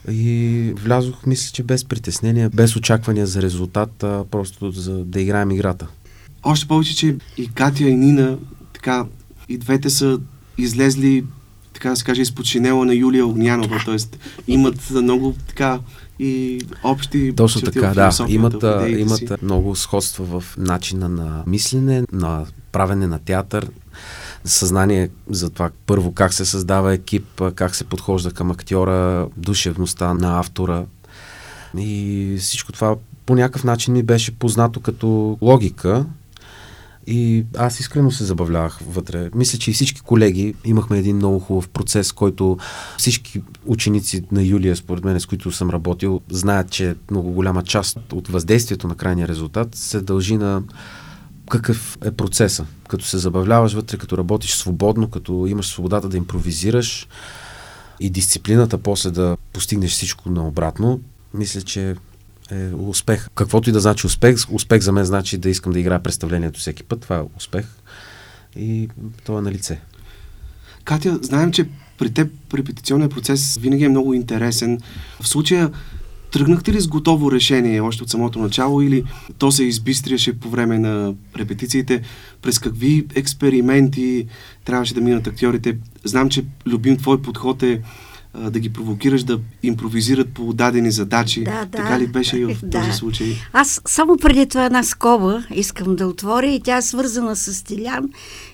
И 0.09 0.73
влязох, 0.77 1.25
мисля, 1.25 1.51
че 1.53 1.63
без 1.63 1.85
притеснения, 1.85 2.49
без 2.49 2.75
очаквания 2.75 3.27
за 3.27 3.41
резултат, 3.41 4.03
а 4.03 4.25
просто 4.31 4.71
за 4.71 5.05
да 5.05 5.21
играем 5.21 5.51
играта. 5.51 5.87
Още 6.43 6.67
повече, 6.67 6.95
че 6.95 7.15
и 7.37 7.47
Катя 7.47 7.83
и 7.83 7.95
Нина, 7.95 8.37
така, 8.73 9.05
и 9.49 9.57
двете 9.57 9.89
са 9.89 10.19
излезли, 10.57 11.25
така 11.73 11.89
да 11.89 11.95
се 11.95 12.03
каже, 12.03 12.21
изпод 12.21 12.45
шинела 12.45 12.85
на 12.85 12.93
Юлия 12.93 13.25
Огнянова, 13.25 13.81
т.е. 13.85 13.97
имат 14.47 14.89
много 14.89 15.35
така 15.47 15.79
и 16.19 16.61
общи 16.83 17.33
Точно 17.37 17.61
така, 17.61 17.93
да. 17.93 18.11
Имат, 18.27 18.63
имат 18.87 19.17
си. 19.17 19.27
много 19.41 19.75
сходства 19.75 20.39
в 20.39 20.57
начина 20.57 21.09
на 21.09 21.43
мислене, 21.47 22.03
на 22.11 22.45
правене 22.71 23.07
на 23.07 23.19
театър, 23.19 23.69
съзнание 24.45 25.09
за 25.29 25.49
това 25.49 25.69
първо 25.85 26.13
как 26.13 26.33
се 26.33 26.45
създава 26.45 26.93
екип, 26.93 27.41
как 27.55 27.75
се 27.75 27.83
подхожда 27.83 28.31
към 28.31 28.51
актьора, 28.51 29.27
душевността 29.37 30.13
на 30.13 30.39
автора. 30.39 30.85
И 31.77 32.35
всичко 32.39 32.71
това 32.71 32.95
по 33.25 33.35
някакъв 33.35 33.63
начин 33.63 33.93
ми 33.93 34.03
беше 34.03 34.31
познато 34.31 34.79
като 34.79 35.37
логика. 35.41 36.05
И 37.07 37.45
аз 37.57 37.79
искрено 37.79 38.11
се 38.11 38.23
забавлявах 38.23 38.79
вътре. 38.87 39.29
Мисля, 39.35 39.59
че 39.59 39.71
и 39.71 39.73
всички 39.73 40.01
колеги 40.01 40.55
имахме 40.65 40.97
един 40.97 41.15
много 41.15 41.39
хубав 41.39 41.69
процес, 41.69 42.11
който 42.11 42.57
всички 42.97 43.41
ученици 43.65 44.23
на 44.31 44.43
Юлия, 44.43 44.75
според 44.75 45.03
мен, 45.03 45.19
с 45.19 45.25
които 45.25 45.51
съм 45.51 45.69
работил, 45.69 46.21
знаят, 46.29 46.69
че 46.69 46.95
много 47.11 47.31
голяма 47.31 47.63
част 47.63 47.99
от 48.13 48.27
въздействието 48.27 48.87
на 48.87 48.95
крайния 48.95 49.27
резултат 49.27 49.75
се 49.75 50.01
дължи 50.01 50.37
на 50.37 50.63
какъв 51.51 51.97
е 52.05 52.11
процеса. 52.11 52.65
Като 52.87 53.05
се 53.05 53.17
забавляваш 53.17 53.73
вътре, 53.73 53.97
като 53.97 54.17
работиш 54.17 54.55
свободно, 54.55 55.09
като 55.09 55.45
имаш 55.47 55.67
свободата 55.67 56.09
да 56.09 56.17
импровизираш 56.17 57.07
и 57.99 58.09
дисциплината 58.09 58.77
после 58.77 59.11
да 59.11 59.37
постигнеш 59.53 59.91
всичко 59.91 60.29
наобратно, 60.29 60.99
мисля, 61.33 61.61
че 61.61 61.95
е 62.51 62.73
успех. 62.73 63.27
Каквото 63.35 63.69
и 63.69 63.73
да 63.73 63.79
значи 63.79 64.07
успех, 64.07 64.35
успех 64.49 64.81
за 64.81 64.91
мен 64.91 65.05
значи 65.05 65.37
да 65.37 65.49
искам 65.49 65.73
да 65.73 65.79
играя 65.79 66.03
представлението 66.03 66.59
всеки 66.59 66.83
път. 66.83 67.01
Това 67.01 67.17
е 67.17 67.23
успех. 67.37 67.65
И 68.55 68.89
то 69.23 69.37
е 69.37 69.41
на 69.41 69.51
лице. 69.51 69.81
Катя, 70.83 71.19
знаем, 71.21 71.51
че 71.51 71.69
при 71.97 72.09
теб 72.09 72.31
репетиционният 72.53 73.11
процес 73.11 73.57
винаги 73.57 73.83
е 73.83 73.89
много 73.89 74.13
интересен. 74.13 74.79
В 75.21 75.27
случая 75.27 75.71
Тръгнахте 76.31 76.73
ли 76.73 76.81
с 76.81 76.87
готово 76.87 77.31
решение 77.31 77.81
още 77.81 78.03
от 78.03 78.09
самото 78.09 78.39
начало 78.39 78.81
или 78.81 79.03
то 79.37 79.51
се 79.51 79.63
избистряше 79.63 80.39
по 80.39 80.49
време 80.49 80.79
на 80.79 81.13
репетициите? 81.37 82.01
През 82.41 82.59
какви 82.59 83.05
експерименти 83.15 84.25
трябваше 84.65 84.93
да 84.93 85.01
минат 85.01 85.27
актьорите? 85.27 85.77
Знам, 86.03 86.29
че 86.29 86.45
любим 86.67 86.97
твой 86.97 87.21
подход 87.21 87.63
е 87.63 87.81
да 88.39 88.59
ги 88.59 88.73
провокираш 88.73 89.23
да 89.23 89.39
импровизират 89.63 90.29
по 90.33 90.53
дадени 90.53 90.91
задачи. 90.91 91.43
Да, 91.43 91.65
да. 91.65 91.77
Така 91.77 91.99
ли 91.99 92.07
беше 92.07 92.37
и 92.37 92.45
в 92.45 92.57
да. 92.63 92.79
този 92.79 92.91
случай? 92.91 93.35
Аз 93.53 93.81
само 93.87 94.17
преди 94.17 94.45
това 94.45 94.65
една 94.65 94.83
скоба 94.83 95.43
искам 95.55 95.95
да 95.95 96.07
отворя 96.07 96.47
и 96.47 96.61
тя 96.61 96.77
е 96.77 96.81
свързана 96.81 97.35
с 97.35 97.53
Стилян 97.53 98.09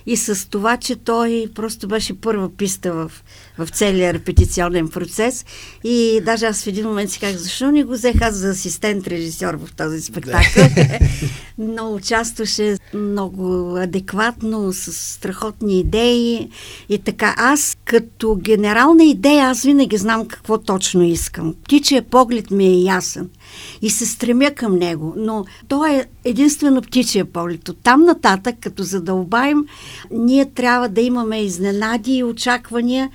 и 0.06 0.16
с 0.16 0.48
това, 0.50 0.76
че 0.76 0.96
той 0.96 1.46
просто 1.54 1.88
беше 1.88 2.20
първа 2.20 2.56
писта 2.56 2.92
в, 2.92 3.12
в 3.58 3.68
целия 3.68 4.14
репетиционен 4.14 4.88
процес. 4.88 5.44
И 5.84 6.20
даже 6.24 6.46
аз 6.46 6.64
в 6.64 6.66
един 6.66 6.86
момент 6.86 7.10
си 7.10 7.20
казах, 7.20 7.40
защо 7.40 7.70
не 7.70 7.84
го 7.84 7.92
взех 7.92 8.14
аз 8.20 8.34
за 8.34 8.48
асистент 8.48 9.06
режисьор 9.06 9.54
в 9.54 9.74
този 9.76 10.00
спектакъл? 10.00 10.64
Но 11.58 11.94
участваше 11.94 12.76
много 12.94 13.76
адекватно, 13.76 14.72
с 14.72 14.92
страхотни 14.92 15.80
идеи 15.80 16.48
и 16.88 16.98
така. 16.98 17.34
Аз 17.38 17.76
като 17.84 18.34
генерална 18.34 19.04
идея, 19.04 19.44
аз 19.44 19.62
винаги 19.62 19.96
знам 19.96 20.26
какво 20.26 20.58
точно 20.58 21.02
искам. 21.02 21.54
Птичия 21.64 22.02
поглед 22.02 22.50
ми 22.50 22.66
е 22.66 22.82
ясен 22.82 23.30
и 23.82 23.90
се 23.90 24.06
стремя 24.06 24.50
към 24.50 24.78
него, 24.78 25.14
но 25.16 25.44
то 25.68 25.86
е 25.86 26.06
единствено 26.24 26.82
птичия 26.82 27.24
поглед. 27.24 27.68
От 27.68 27.78
там 27.82 28.02
нататък, 28.02 28.54
като 28.60 28.82
задълбаем, 28.82 29.66
ние 30.10 30.44
трябва 30.44 30.88
да 30.88 31.00
имаме 31.00 31.42
изненади 31.42 32.12
и 32.12 32.24
очаквания, 32.24 33.10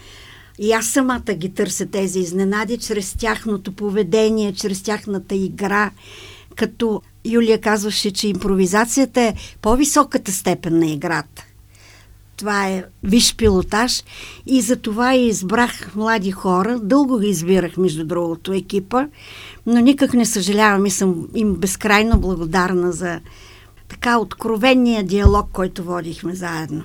и 0.60 0.72
аз 0.72 0.86
самата 0.86 1.34
ги 1.34 1.50
търся 1.50 1.86
тези 1.86 2.20
изненади 2.20 2.78
чрез 2.78 3.14
тяхното 3.14 3.72
поведение, 3.72 4.54
чрез 4.54 4.84
тяхната 4.84 5.36
игра. 5.36 5.92
Като 6.56 7.02
Юлия 7.26 7.62
казваше, 7.62 8.12
че 8.12 8.28
импровизацията 8.28 9.22
е 9.22 9.36
по-високата 9.62 10.32
степен 10.32 10.80
на 10.80 10.86
играта. 10.86 11.46
Това 12.38 12.68
е 12.68 12.84
виш 13.04 13.36
пилотаж 13.36 14.04
и 14.46 14.62
за 14.62 14.76
това 14.76 15.16
и 15.16 15.28
избрах 15.28 15.96
млади 15.96 16.32
хора. 16.32 16.80
Дълго 16.80 17.20
ги 17.20 17.28
избирах, 17.28 17.78
между 17.78 18.06
другото, 18.06 18.54
екипа, 18.54 19.06
но 19.66 19.80
никак 19.80 20.14
не 20.14 20.26
съжалявам 20.26 20.86
и 20.86 20.92
съм 20.92 21.28
им 21.36 21.56
безкрайно 21.56 22.20
благодарна 22.20 22.92
за 22.92 23.20
така 23.88 24.18
откровения 24.18 25.04
диалог, 25.04 25.50
който 25.54 25.84
водихме 25.84 26.36
заедно. 26.36 26.84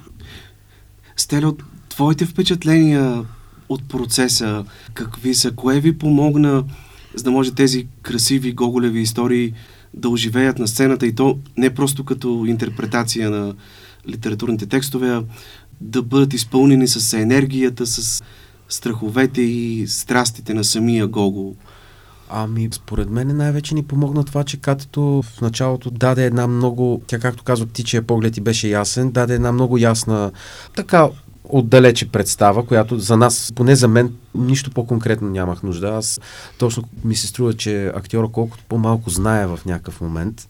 Стелю, 1.17 1.53
твоите 1.89 2.27
впечатления 2.27 3.25
от 3.69 3.89
процеса, 3.89 4.65
какви 4.95 5.35
са, 5.35 5.53
кое 5.53 5.81
ви 5.81 5.99
помогна, 5.99 6.65
за 7.15 7.25
да 7.25 7.31
може 7.31 7.55
тези 7.55 7.87
красиви 8.03 8.53
гоголеви 8.53 9.01
истории 9.01 9.53
да 9.95 10.09
оживеят 10.09 10.59
на 10.59 10.69
сцената 10.69 11.07
и 11.07 11.15
то 11.15 11.39
не 11.57 11.75
просто 11.75 12.05
като 12.05 12.45
интерпретация 12.47 13.31
на 13.31 13.55
литературните 14.09 14.67
текстове, 14.67 15.11
а 15.11 15.25
да 15.81 16.03
бъдат 16.03 16.35
изпълнени 16.35 16.89
с 16.89 17.13
енергията, 17.13 17.87
с 17.87 18.23
страховете 18.69 19.43
и 19.43 19.87
страстите 19.89 20.55
на 20.55 20.65
самия 20.65 21.07
Гогол. 21.07 21.57
Ами, 22.31 22.69
според 22.73 23.11
мен 23.11 23.37
най-вече 23.37 23.75
ни 23.75 23.83
помогна 23.83 24.25
това, 24.25 24.45
че 24.45 24.57
Катето 24.57 25.23
в 25.23 25.41
началото 25.41 25.91
даде 25.91 26.25
една 26.25 26.47
много, 26.47 27.03
тя 27.07 27.19
както 27.19 27.45
казва, 27.45 27.67
птичия 27.67 28.03
поглед 28.03 28.37
и 28.37 28.41
беше 28.41 28.69
ясен, 28.69 29.11
даде 29.11 29.35
една 29.35 29.53
много 29.53 29.79
ясна, 29.79 30.33
така 30.77 31.09
отдалече 31.49 32.09
представа, 32.09 32.67
която 32.67 32.99
за 32.99 33.17
нас, 33.17 33.53
поне 33.55 33.77
за 33.77 33.89
мен, 33.89 34.15
нищо 34.35 34.71
по-конкретно 34.71 35.31
нямах 35.31 35.63
нужда. 35.63 35.89
Аз 35.89 36.21
точно 36.59 36.85
ми 37.05 37.17
се 37.17 37.27
струва, 37.27 37.53
че 37.53 37.87
актьора 37.87 38.29
колкото 38.29 38.65
по-малко 38.69 39.11
знае 39.11 39.47
в 39.47 39.61
някакъв 39.67 40.01
момент 40.01 40.49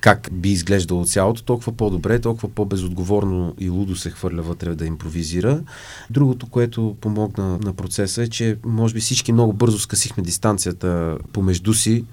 как 0.00 0.28
би 0.32 0.48
изглеждало 0.48 1.04
цялото, 1.04 1.42
толкова 1.42 1.72
по-добре, 1.72 2.20
толкова 2.20 2.48
по-безотговорно 2.48 3.54
и 3.58 3.68
лудо 3.68 3.96
се 3.96 4.10
хвърля 4.10 4.42
вътре 4.42 4.74
да 4.74 4.86
импровизира. 4.86 5.60
Другото, 6.10 6.46
което 6.46 6.96
помогна 7.00 7.58
на 7.58 7.72
процеса 7.72 8.22
е, 8.22 8.28
че 8.28 8.56
може 8.64 8.94
би 8.94 9.00
всички 9.00 9.32
много 9.32 9.52
бързо 9.52 9.78
скъсихме 9.78 10.22
дистанцията 10.22 11.18
помежду 11.32 11.74
си, 11.74 12.04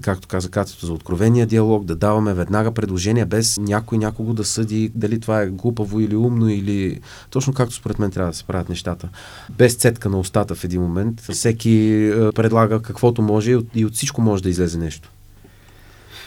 както 0.00 0.28
каза 0.28 0.50
Катето, 0.50 0.86
за 0.86 0.92
откровения 0.92 1.46
диалог, 1.46 1.84
да 1.84 1.96
даваме 1.96 2.34
веднага 2.34 2.72
предложения, 2.72 3.26
без 3.26 3.58
някой 3.58 3.98
някого 3.98 4.34
да 4.34 4.44
съди 4.44 4.90
дали 4.94 5.20
това 5.20 5.42
е 5.42 5.46
глупаво 5.46 6.00
или 6.00 6.16
умно, 6.16 6.48
или 6.48 7.00
точно 7.30 7.52
както 7.52 7.74
според 7.74 7.98
мен 7.98 8.10
трябва 8.10 8.32
да 8.32 8.36
се 8.36 8.44
правят 8.44 8.68
нещата. 8.68 9.08
Без 9.58 9.74
цетка 9.74 10.08
на 10.08 10.18
устата 10.18 10.54
в 10.54 10.64
един 10.64 10.82
момент, 10.82 11.20
всеки 11.20 11.70
е, 11.70 12.32
предлага 12.32 12.82
каквото 12.82 13.22
може 13.22 13.50
и 13.74 13.84
от, 13.84 13.94
всичко 13.94 14.20
може 14.20 14.42
да 14.42 14.48
излезе 14.48 14.78
нещо. 14.78 15.10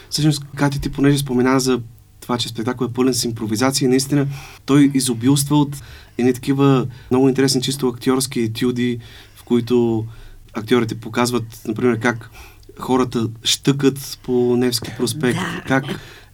Всъщност, 0.10 0.44
Кати, 0.56 0.82
ти 0.82 0.92
понеже 0.92 1.18
спомена 1.18 1.60
за 1.60 1.82
това, 2.20 2.38
че 2.38 2.50
спектакъл 2.50 2.86
е 2.86 2.94
пълен 2.94 3.14
с 3.14 3.24
импровизации, 3.24 3.88
наистина 3.88 4.28
той 4.66 4.92
изобилства 4.94 5.58
от 5.58 5.76
едни 6.18 6.34
такива 6.34 6.88
много 7.12 7.30
интересни 7.30 7.62
чисто 7.62 7.88
актьорски 7.88 8.40
етюди, 8.40 9.00
в 9.36 9.44
които 9.44 10.06
актьорите 10.54 11.00
показват, 11.00 11.44
например, 11.68 12.00
как 12.00 12.30
хората 12.82 13.30
щъкат 13.44 14.20
по 14.24 14.56
Невски 14.58 14.92
проспект, 14.98 15.40
да. 15.40 15.64
как 15.68 15.84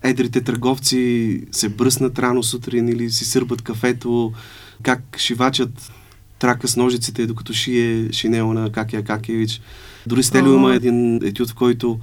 едрите 0.03 0.41
търговци 0.41 1.41
се 1.51 1.69
бръснат 1.69 2.19
рано 2.19 2.43
сутрин 2.43 2.87
или 2.87 3.09
си 3.09 3.25
сърбат 3.25 3.61
кафето, 3.61 4.33
как 4.83 5.17
шивачат 5.17 5.91
трака 6.39 6.67
с 6.67 6.77
ножиците, 6.77 7.27
докато 7.27 7.53
шие 7.53 8.11
шинела 8.11 8.53
на 8.53 8.71
Какия 8.71 9.03
Какевич. 9.03 9.61
Дори 10.07 10.23
Стелио 10.23 10.53
има 10.53 10.75
един 10.75 11.15
етюд, 11.23 11.49
в 11.49 11.55
който 11.55 11.99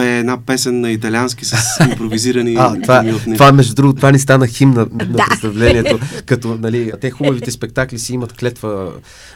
пее 0.00 0.18
една 0.18 0.40
песен 0.40 0.80
на 0.80 0.90
италиански 0.90 1.44
с 1.44 1.56
импровизирани 1.90 2.54
а, 2.58 2.80
това, 2.82 3.04
това, 3.34 3.52
между 3.52 3.74
другото, 3.74 3.96
това 3.96 4.10
ни 4.10 4.18
стана 4.18 4.46
химна 4.46 4.86
на, 4.92 5.06
на 5.06 5.26
представлението. 5.28 5.98
Като, 6.26 6.54
нали, 6.54 6.92
те 7.00 7.10
хубавите 7.10 7.50
спектакли 7.50 7.98
си 7.98 8.14
имат 8.14 8.32
клетва. 8.32 8.92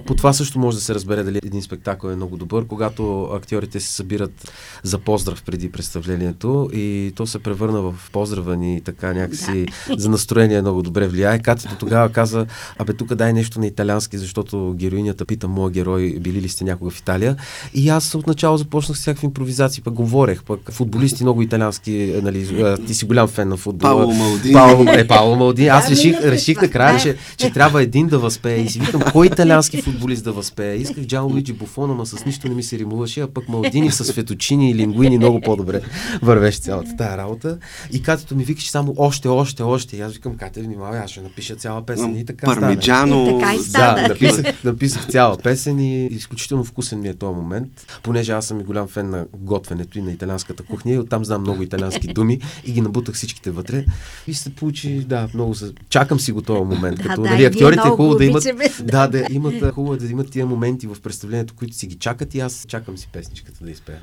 По 0.07 0.15
това 0.15 0.33
също 0.33 0.59
може 0.59 0.77
да 0.77 0.83
се 0.83 0.95
разбере 0.95 1.23
дали 1.23 1.41
един 1.45 1.63
спектакъл 1.63 2.09
е 2.09 2.17
много 2.17 2.37
добър, 2.37 2.67
когато 2.67 3.23
актьорите 3.23 3.81
се 3.81 3.93
събират 3.93 4.53
за 4.83 4.99
поздрав 4.99 5.43
преди 5.43 5.73
представлението 5.73 6.71
и 6.73 7.13
то 7.17 7.27
се 7.27 7.39
превърна 7.39 7.81
в 7.81 7.95
поздрава 8.13 8.57
ни 8.57 8.81
така 8.85 9.13
някакси 9.13 9.67
за 9.97 10.09
настроение 10.09 10.61
много 10.61 10.83
добре 10.83 11.09
влияе. 11.09 11.39
Катето 11.39 11.77
тогава 11.79 12.09
каза, 12.09 12.47
абе 12.79 12.93
тук 12.93 13.15
дай 13.15 13.33
нещо 13.33 13.61
на 13.61 13.67
италиански, 13.67 14.19
защото 14.19 14.75
героинята 14.77 15.25
пита 15.25 15.49
моя 15.49 15.71
герой, 15.71 16.17
били 16.21 16.41
ли 16.41 16.49
сте 16.49 16.65
някога 16.65 16.91
в 16.91 16.99
Италия. 16.99 17.37
И 17.75 17.89
аз 17.89 18.15
отначало 18.15 18.57
започнах 18.57 18.99
с 18.99 19.01
всякакви 19.01 19.27
импровизации, 19.27 19.83
пък 19.83 19.95
говорех, 19.95 20.45
пък 20.45 20.54
футболисти 20.71 21.23
много 21.23 21.43
италиански, 21.43 22.15
нали, 22.23 22.47
ти 22.87 22.95
си 22.95 23.05
голям 23.05 23.29
фен 23.29 23.49
на 23.49 23.57
футбола. 23.57 23.95
Пауло 23.95 24.15
Малди. 24.15 24.53
Пауло, 24.53 24.85
е, 24.89 25.07
Пауло 25.07 25.37
Малди. 25.37 25.67
Аз 25.67 25.91
реших, 25.91 26.21
реших 26.23 26.63
накрая, 26.63 27.01
че, 27.01 27.17
че 27.37 27.53
трябва 27.53 27.83
един 27.83 28.07
да 28.07 28.19
възпее 28.19 28.57
и 28.57 28.69
си 28.69 28.81
викам, 28.81 29.03
кой 29.13 29.27
италиански 29.27 29.83
футболист 29.83 30.25
да 30.25 30.33
възпее? 30.33 30.75
Исках 30.75 31.05
Джан 31.05 31.25
Луиджи 31.25 31.53
Буфон, 31.53 31.91
ама 31.91 32.07
с 32.07 32.27
нищо 32.27 32.49
не 32.49 32.55
ми 32.55 32.63
се 32.63 32.79
римуваше, 32.79 33.21
а 33.21 33.27
пък 33.27 33.49
Малдини 33.49 33.91
с 33.91 34.13
феточини 34.13 34.71
и 34.71 34.75
лингуини 34.75 35.19
много 35.19 35.41
по-добре 35.41 35.81
вървеше 36.23 36.59
цялата 36.59 36.97
тая 36.97 37.19
работа. 37.19 37.59
И 37.93 38.03
катето 38.03 38.37
ми 38.37 38.45
викаше 38.45 38.71
само 38.71 38.95
още, 38.97 39.29
още, 39.29 39.63
още. 39.63 39.97
И 39.97 40.01
аз 40.01 40.13
викам, 40.13 40.37
Кате, 40.37 40.63
внимавай, 40.63 41.01
аз 41.01 41.11
ще 41.11 41.21
напиша 41.21 41.57
цяла 41.57 41.87
песен. 41.87 42.17
И 42.17 42.25
така 42.25 42.47
Пармиджано. 42.47 43.31
И 43.31 43.41
така 43.41 43.55
и 43.55 43.59
стана. 43.59 44.03
Да, 44.03 44.09
написах, 44.09 44.65
написах 44.65 45.09
цяла 45.09 45.37
песен 45.37 45.81
и 45.81 46.07
изключително 46.07 46.65
вкусен 46.65 47.01
ми 47.01 47.09
е 47.09 47.15
този 47.15 47.35
момент, 47.35 47.69
понеже 48.03 48.33
аз 48.33 48.47
съм 48.47 48.61
и 48.61 48.65
голям 48.65 48.89
фен 48.89 49.11
на 49.11 49.27
готвенето 49.39 49.99
и 49.99 50.03
на 50.03 50.13
италианската 50.13 50.34
италианската 50.35 50.63
кухня 50.63 50.93
и 50.93 50.99
оттам 50.99 51.25
знам 51.25 51.41
много 51.41 51.63
италиански 51.63 52.09
думи 52.09 52.41
и 52.65 52.73
ги 52.73 52.81
набутах 52.81 53.15
всичките 53.15 53.51
вътре. 53.51 53.85
И 54.27 54.35
се 54.35 54.55
получи, 54.55 55.05
да, 55.05 55.29
много 55.35 55.55
се... 55.55 55.73
Чакам 55.89 56.21
си 56.21 56.33
го 56.33 56.43
този 56.43 56.65
момент. 56.65 56.97
Да, 56.97 57.03
като, 57.03 57.23
да, 57.23 57.31
нали, 57.31 57.45
актьорите 57.45 57.89
е 57.89 57.91
хубаво 57.91 58.15
да 58.15 58.25
имат... 58.25 58.45
Да, 58.83 59.09
да, 59.09 59.27
имат 59.31 59.75
хубаво 59.75 59.97
да 59.97 60.07
имат 60.07 60.31
тия 60.31 60.47
моменти 60.47 60.87
в 60.87 60.97
представлението, 61.03 61.55
които 61.55 61.77
си 61.77 61.87
ги 61.87 61.95
чакат 61.95 62.35
и 62.35 62.41
аз 62.41 62.65
чакам 62.69 62.99
си 62.99 63.09
песничката 63.13 63.65
да 63.65 63.71
изпея. 63.71 64.01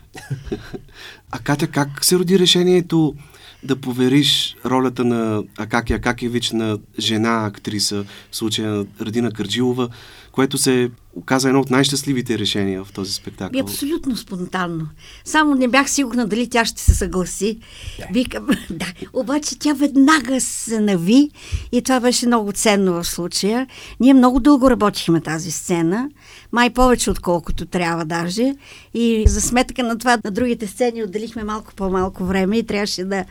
А 1.32 1.40
Катя, 1.40 1.68
как 1.68 2.06
се 2.06 2.20
роди 2.20 2.40
решението 2.40 3.16
да 3.64 3.76
повериш 3.76 4.56
ролята 4.66 5.06
на 5.06 5.44
Акаки 5.58 5.94
Акакевич 5.94 6.52
на 6.52 6.78
жена 7.00 7.46
актриса, 7.46 8.06
в 8.32 8.36
случая 8.36 8.70
на 8.72 8.86
Радина 9.02 9.32
Карджилова, 9.32 9.90
което 10.32 10.58
се 10.58 10.92
оказа 11.16 11.48
едно 11.48 11.60
от 11.60 11.70
най-щастливите 11.70 12.40
решения 12.40 12.84
в 12.84 12.92
този 12.92 13.14
спектакъл. 13.14 13.58
И 13.58 13.62
абсолютно 13.62 14.18
спонтанно. 14.18 14.88
Само 15.26 15.56
не 15.56 15.68
бях 15.68 15.90
сигурна 15.90 16.28
дали 16.28 16.50
тя 16.50 16.66
ще 16.66 16.82
се 16.82 16.96
съгласи. 16.96 17.60
Да. 18.00 18.06
Викам, 18.14 18.48
да. 18.70 18.86
Обаче 19.14 19.60
тя 19.60 19.74
веднага 19.74 20.42
се 20.42 20.80
нави 20.80 21.30
и 21.72 21.82
това 21.82 22.00
беше 22.00 22.28
много 22.28 22.52
ценно 22.52 22.94
в 22.94 23.08
случая. 23.08 23.68
Ние 24.00 24.14
много 24.14 24.40
дълго 24.40 24.70
работихме 24.70 25.22
тази 25.22 25.52
сцена, 25.52 26.10
май 26.52 26.70
повече 26.70 27.12
отколкото 27.12 27.66
трябва 27.66 28.06
даже. 28.06 28.56
И 28.94 29.24
за 29.28 29.42
сметка 29.42 29.84
на 29.84 29.98
това 29.98 30.18
на 30.26 30.32
другите 30.32 30.68
сцени 30.68 31.04
отделихме 31.04 31.44
малко 31.44 31.74
по-малко 31.76 32.26
време 32.26 32.58
и 32.58 32.66
трябваше 32.66 33.04
да 33.04 33.26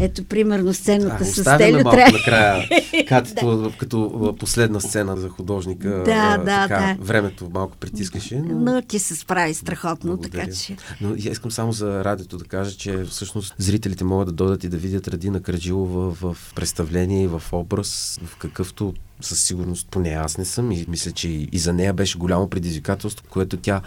Ето, 0.00 0.24
примерно, 0.24 0.74
сцената 0.74 1.18
а, 1.20 1.24
с 1.24 1.40
Стелю. 1.40 1.72
малко 1.72 1.90
трябва... 1.90 2.12
накрая, 2.12 2.68
като, 3.08 3.72
като 3.78 4.34
последна 4.40 4.80
сцена 4.80 5.16
за 5.16 5.28
художника. 5.28 5.88
Да, 5.88 6.36
да, 6.36 6.68
така, 6.68 6.96
да. 6.98 7.04
Времето 7.14 7.50
малко 7.54 7.76
притискаше. 7.76 8.36
Но... 8.36 8.72
но 8.72 8.82
ти 8.82 8.98
се 8.98 9.16
справи 9.16 9.54
страхотно, 9.54 10.10
Благодаря. 10.10 10.42
така 10.42 10.56
че... 10.56 10.76
Но 11.00 11.14
искам 11.14 11.50
само 11.50 11.72
за 11.72 12.04
радиото 12.04 12.36
да 12.36 12.44
кажа, 12.44 12.76
че 12.76 13.04
всъщност 13.04 13.54
зрителите 13.58 14.04
могат 14.04 14.26
да 14.26 14.32
дойдат 14.32 14.64
и 14.64 14.68
да 14.68 14.76
видят 14.76 15.08
Радина 15.08 15.40
Краджилова 15.40 16.10
в, 16.10 16.34
в 16.34 16.54
представление 16.54 17.22
и 17.22 17.26
в 17.26 17.42
образ, 17.52 18.20
в 18.24 18.36
какъвто 18.36 18.94
със 19.20 19.42
сигурност 19.42 19.88
поне 19.90 20.10
аз 20.10 20.38
не 20.38 20.44
съм 20.44 20.72
и 20.72 20.84
мисля, 20.88 21.12
че 21.12 21.28
и 21.28 21.58
за 21.58 21.72
нея 21.72 21.92
беше 21.92 22.18
голямо 22.18 22.48
предизвикателство, 22.50 23.26
което 23.30 23.56
тя 23.56 23.80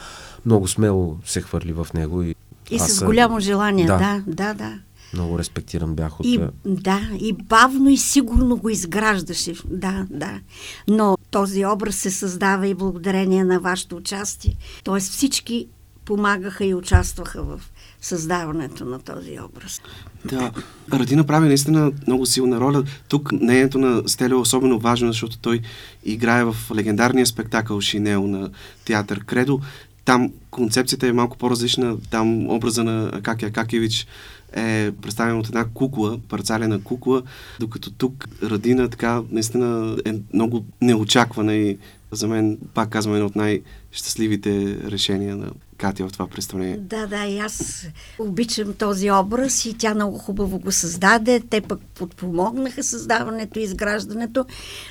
много 0.46 0.68
смело 0.68 1.18
се 1.26 1.42
хвърли 1.42 1.74
в 1.74 1.88
него. 1.94 2.24
И, 2.24 2.36
и 2.72 2.80
с 2.80 3.06
голямо 3.06 3.40
желание, 3.40 3.86
да, 3.86 3.98
да, 3.98 4.24
да. 4.28 4.54
да. 4.54 4.80
Много 5.14 5.40
респектиран 5.40 5.96
бях 5.96 6.20
от... 6.20 6.26
И, 6.26 6.40
да, 6.66 7.02
и 7.20 7.34
бавно 7.34 7.90
и 7.90 7.98
сигурно 7.98 8.58
го 8.58 8.70
изграждаше. 8.70 9.54
Да, 9.66 10.06
да. 10.10 10.40
Но 10.88 11.18
този 11.32 11.66
образ 11.66 11.96
се 11.96 12.12
създава 12.12 12.68
и 12.68 12.74
благодарение 12.74 13.44
на 13.44 13.60
вашето 13.60 13.96
участие. 13.96 14.58
Тоест 14.84 15.12
всички 15.12 15.68
помагаха 16.06 16.66
и 16.66 16.74
участваха 16.74 17.44
в 17.44 17.62
създаването 18.02 18.86
на 18.86 19.00
този 19.00 19.40
образ. 19.40 19.82
Да, 20.26 20.52
Ради 20.94 21.16
направи 21.16 21.48
наистина 21.48 21.92
много 22.08 22.26
силна 22.26 22.60
роля. 22.60 22.84
Тук 23.08 23.32
мнението 23.32 23.78
на 23.78 24.10
Стеле 24.10 24.34
е 24.34 24.38
особено 24.38 24.80
важно, 24.80 25.08
защото 25.08 25.38
той 25.38 25.62
играе 26.06 26.44
в 26.44 26.56
легендарния 26.76 27.26
спектакъл 27.26 27.82
Шинел 27.82 28.28
на 28.28 28.50
театър 28.86 29.26
Кредо. 29.26 29.60
Там 30.06 30.32
концепцията 30.52 31.08
е 31.08 31.14
малко 31.14 31.38
по-различна. 31.38 31.98
Там 32.10 32.50
образа 32.50 32.84
на 32.84 33.10
Акакия 33.14 33.50
Акакевич 33.50 34.08
е 34.54 34.92
представен 35.02 35.38
от 35.38 35.48
една 35.48 35.66
кукла, 35.74 36.20
парцалена 36.30 36.84
кукла, 36.84 37.24
докато 37.60 37.92
тук 37.92 38.28
Радина 38.44 38.90
така 38.90 39.22
наистина 39.32 39.98
е 40.06 40.14
много 40.34 40.66
неочаквана 40.82 41.56
и 41.56 41.78
за 42.12 42.28
мен, 42.28 42.58
пак 42.74 42.90
казвам, 42.90 43.16
едно 43.16 43.26
от 43.26 43.36
най-щастливите 43.36 44.78
решения 44.86 45.36
на 45.36 45.52
Катя 45.78 46.08
в 46.08 46.12
това 46.12 46.28
представление. 46.28 46.78
Да, 46.78 47.08
да, 47.08 47.26
и 47.26 47.40
аз 47.40 47.88
обичам 48.20 48.74
този 48.74 49.12
образ 49.12 49.66
и 49.66 49.78
тя 49.78 49.94
много 49.94 50.18
хубаво 50.18 50.60
го 50.60 50.72
създаде. 50.72 51.42
Те 51.50 51.62
пък 51.62 51.80
подпомогнаха 51.96 52.84
създаването 52.84 53.60
и 53.60 53.64
изграждането, 53.64 54.46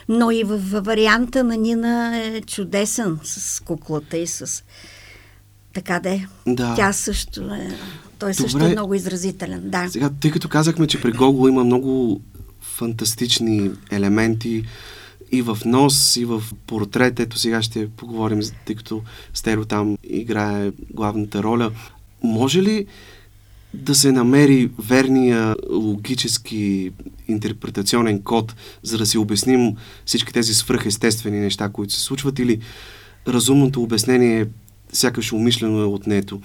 но 0.08 0.30
и 0.30 0.44
във 0.44 0.70
варианта 0.70 1.44
на 1.44 1.56
Нина 1.56 2.18
е 2.18 2.40
чудесен 2.40 3.18
с 3.22 3.60
куклата 3.60 4.16
и 4.16 4.26
с 4.26 4.64
така 5.74 6.00
де. 6.00 6.26
Да. 6.46 6.74
Тя 6.76 6.92
също 6.92 7.40
е... 7.40 7.76
Той 8.18 8.32
Добре. 8.32 8.42
също 8.42 8.58
е 8.58 8.68
много 8.68 8.94
изразителен. 8.94 9.70
Да. 9.70 9.88
Сега, 9.88 10.10
тъй 10.20 10.30
като 10.30 10.48
казахме, 10.48 10.86
че 10.86 11.00
при 11.00 11.12
Гого 11.12 11.48
има 11.48 11.64
много 11.64 12.20
фантастични 12.60 13.70
елементи 13.90 14.64
и 15.32 15.42
в 15.42 15.58
нос, 15.64 16.16
и 16.16 16.24
в 16.24 16.42
портрет. 16.66 17.20
Ето 17.20 17.38
сега 17.38 17.62
ще 17.62 17.88
поговорим, 17.88 18.40
тъй 18.66 18.76
като 18.76 19.02
Стеро 19.34 19.64
там 19.64 19.98
играе 20.04 20.72
главната 20.94 21.42
роля. 21.42 21.70
Може 22.22 22.62
ли 22.62 22.86
да 23.74 23.94
се 23.94 24.12
намери 24.12 24.70
верния 24.78 25.56
логически 25.70 26.92
интерпретационен 27.28 28.22
код, 28.22 28.54
за 28.82 28.98
да 28.98 29.06
си 29.06 29.18
обясним 29.18 29.76
всички 30.06 30.32
тези 30.32 30.54
свръхестествени 30.54 31.40
неща, 31.40 31.68
които 31.68 31.92
се 31.92 32.00
случват, 32.00 32.38
или 32.38 32.60
разумното 33.28 33.82
обяснение 33.82 34.40
е 34.40 34.46
сякаш 34.92 35.32
умишлено 35.32 35.80
е 35.80 35.84
отнето. 35.84 36.40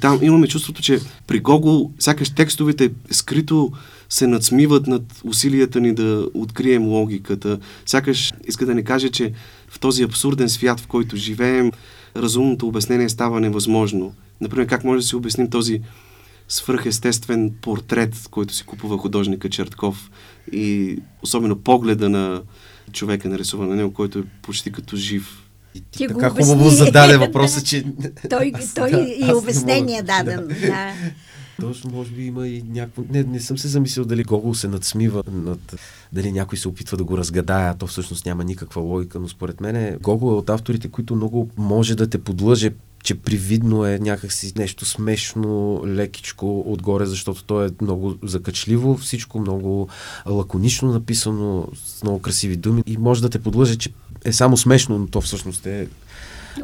Там 0.00 0.18
имаме 0.22 0.48
чувството, 0.48 0.82
че 0.82 1.00
при 1.26 1.40
Гогол 1.40 1.90
сякаш 1.98 2.30
текстовете 2.30 2.90
скрито 3.10 3.72
се 4.08 4.26
надсмиват 4.26 4.86
над 4.86 5.02
усилията 5.24 5.80
ни 5.80 5.94
да 5.94 6.28
открием 6.34 6.86
логиката. 6.86 7.58
Сякаш 7.86 8.32
иска 8.48 8.66
да 8.66 8.74
ни 8.74 8.84
каже, 8.84 9.08
че 9.08 9.32
в 9.68 9.80
този 9.80 10.02
абсурден 10.02 10.48
свят, 10.48 10.80
в 10.80 10.86
който 10.86 11.16
живеем, 11.16 11.72
разумното 12.16 12.68
обяснение 12.68 13.08
става 13.08 13.40
невъзможно. 13.40 14.14
Например, 14.40 14.66
как 14.66 14.84
може 14.84 15.00
да 15.00 15.06
си 15.06 15.16
обясним 15.16 15.50
този 15.50 15.80
свръхестествен 16.48 17.54
портрет, 17.62 18.28
който 18.30 18.54
си 18.54 18.64
купува 18.64 18.98
художника 18.98 19.50
Чертков 19.50 20.10
и 20.52 20.96
особено 21.22 21.56
погледа 21.56 22.08
на 22.08 22.42
човека 22.92 23.28
нарисуван 23.28 23.68
на 23.68 23.76
него, 23.76 23.92
който 23.92 24.18
е 24.18 24.22
почти 24.42 24.72
като 24.72 24.96
жив 24.96 25.42
и 25.74 25.80
ти, 25.80 25.98
ти 25.98 26.08
така 26.08 26.30
хубаво 26.30 26.68
зададе 26.68 27.16
въпроса, 27.26 27.64
че... 27.64 27.84
той 28.30 28.52
той 28.74 28.90
да, 28.90 29.00
и 29.00 29.32
обяснение 29.34 30.02
даден. 30.02 30.48
Да. 30.48 30.92
Точно, 31.60 31.90
може 31.90 32.10
би 32.10 32.24
има 32.24 32.48
и 32.48 32.62
някакво... 32.62 33.02
Не, 33.10 33.22
не 33.22 33.40
съм 33.40 33.58
се 33.58 33.68
замислил 33.68 34.04
дали 34.04 34.24
Гогол 34.24 34.54
се 34.54 34.68
надсмива 34.68 35.22
над... 35.32 35.74
Дали 36.12 36.32
някой 36.32 36.58
се 36.58 36.68
опитва 36.68 36.96
да 36.96 37.04
го 37.04 37.18
разгадае, 37.18 37.68
а 37.68 37.74
то 37.74 37.86
всъщност 37.86 38.26
няма 38.26 38.44
никаква 38.44 38.82
логика, 38.82 39.20
но 39.20 39.28
според 39.28 39.60
мен 39.60 39.98
Гогол 40.02 40.28
е 40.28 40.38
от 40.38 40.50
авторите, 40.50 40.88
които 40.88 41.14
много 41.14 41.50
може 41.56 41.94
да 41.94 42.10
те 42.10 42.18
подлъже 42.18 42.70
че 43.02 43.14
привидно 43.14 43.86
е 43.86 43.98
някакси 43.98 44.52
нещо 44.56 44.84
смешно, 44.84 45.82
лекичко 45.86 46.64
отгоре, 46.66 47.06
защото 47.06 47.44
то 47.44 47.64
е 47.64 47.70
много 47.80 48.14
закачливо, 48.22 48.96
всичко 48.96 49.38
много 49.38 49.88
лаконично 50.26 50.92
написано, 50.92 51.68
с 51.74 52.02
много 52.02 52.18
красиви 52.18 52.56
думи 52.56 52.82
и 52.86 52.96
може 52.96 53.22
да 53.22 53.30
те 53.30 53.38
подлъже, 53.38 53.76
че 53.76 53.90
е 54.24 54.32
само 54.32 54.56
смешно, 54.56 54.98
но 54.98 55.06
то 55.06 55.20
всъщност 55.20 55.66
е 55.66 55.88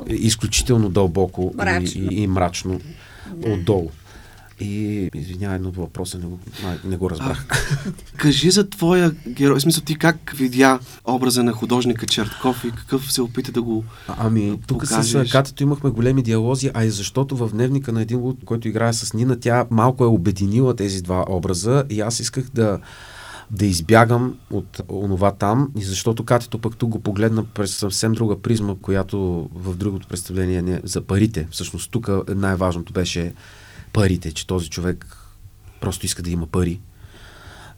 изключително 0.06 0.88
дълбоко 0.88 1.52
мрачно. 1.56 2.02
И, 2.02 2.14
и, 2.14 2.22
и 2.22 2.26
мрачно 2.26 2.80
да. 3.34 3.52
отдолу. 3.52 3.90
И 4.60 5.10
извинявай, 5.14 5.58
но 5.58 5.70
въпроса 5.70 6.18
не 6.18 6.24
го, 6.24 6.38
не 6.84 6.96
го 6.96 7.10
разбрах. 7.10 7.46
А, 7.86 7.92
кажи 8.16 8.50
за 8.50 8.70
твоя 8.70 9.10
герой, 9.28 9.58
в 9.58 9.62
смисъл 9.62 9.82
ти 9.82 9.98
как 9.98 10.34
видя 10.36 10.78
образа 11.04 11.42
на 11.42 11.52
художника 11.52 12.06
Чертков 12.06 12.64
и 12.64 12.70
какъв 12.70 13.12
се 13.12 13.22
опита 13.22 13.52
да 13.52 13.62
го 13.62 13.84
а, 14.08 14.14
Ами, 14.18 14.60
тук 14.66 14.86
с 14.86 15.24
Катето 15.30 15.62
имахме 15.62 15.90
големи 15.90 16.22
диалози, 16.22 16.70
а 16.74 16.84
и 16.84 16.90
защото 16.90 17.36
в 17.36 17.50
дневника 17.52 17.92
на 17.92 18.02
един 18.02 18.36
който 18.44 18.68
играе 18.68 18.92
с 18.92 19.14
Нина, 19.14 19.40
тя 19.40 19.66
малко 19.70 20.04
е 20.04 20.06
обединила 20.06 20.76
тези 20.76 21.02
два 21.02 21.24
образа 21.28 21.84
и 21.90 22.00
аз 22.00 22.20
исках 22.20 22.44
да 22.54 22.78
да 23.50 23.66
избягам 23.66 24.38
от 24.50 24.80
онова 24.88 25.32
там, 25.32 25.70
и 25.78 25.82
защото 25.82 26.24
Катето 26.24 26.58
пък 26.58 26.76
тук 26.76 26.90
го 26.90 27.00
погледна 27.00 27.44
през 27.44 27.76
съвсем 27.76 28.12
друга 28.12 28.42
призма, 28.42 28.74
която 28.82 29.48
в 29.54 29.76
другото 29.76 30.08
представление 30.08 30.62
не 30.62 30.80
за 30.84 31.00
парите. 31.00 31.48
Всъщност 31.50 31.90
тук 31.90 32.08
най-важното 32.28 32.92
беше 32.92 33.32
парите, 33.92 34.32
че 34.32 34.46
този 34.46 34.70
човек 34.70 35.06
просто 35.80 36.06
иска 36.06 36.22
да 36.22 36.30
има 36.30 36.46
пари. 36.46 36.80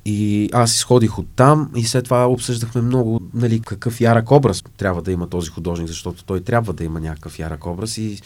И 0.04 0.50
аз 0.52 0.74
изходих 0.74 1.18
от 1.18 1.26
там 1.36 1.70
и 1.76 1.84
след 1.84 2.04
това 2.04 2.26
обсъждахме 2.26 2.80
много 2.80 3.20
нали, 3.34 3.60
какъв 3.60 4.00
ярък 4.00 4.30
образ 4.30 4.62
трябва 4.76 5.02
да 5.02 5.12
има 5.12 5.28
този 5.28 5.50
художник, 5.50 5.88
защото 5.88 6.24
той 6.24 6.40
трябва 6.40 6.72
да 6.72 6.84
има 6.84 7.00
някакъв 7.00 7.38
ярък 7.38 7.66
образ 7.66 7.98
и 7.98 8.20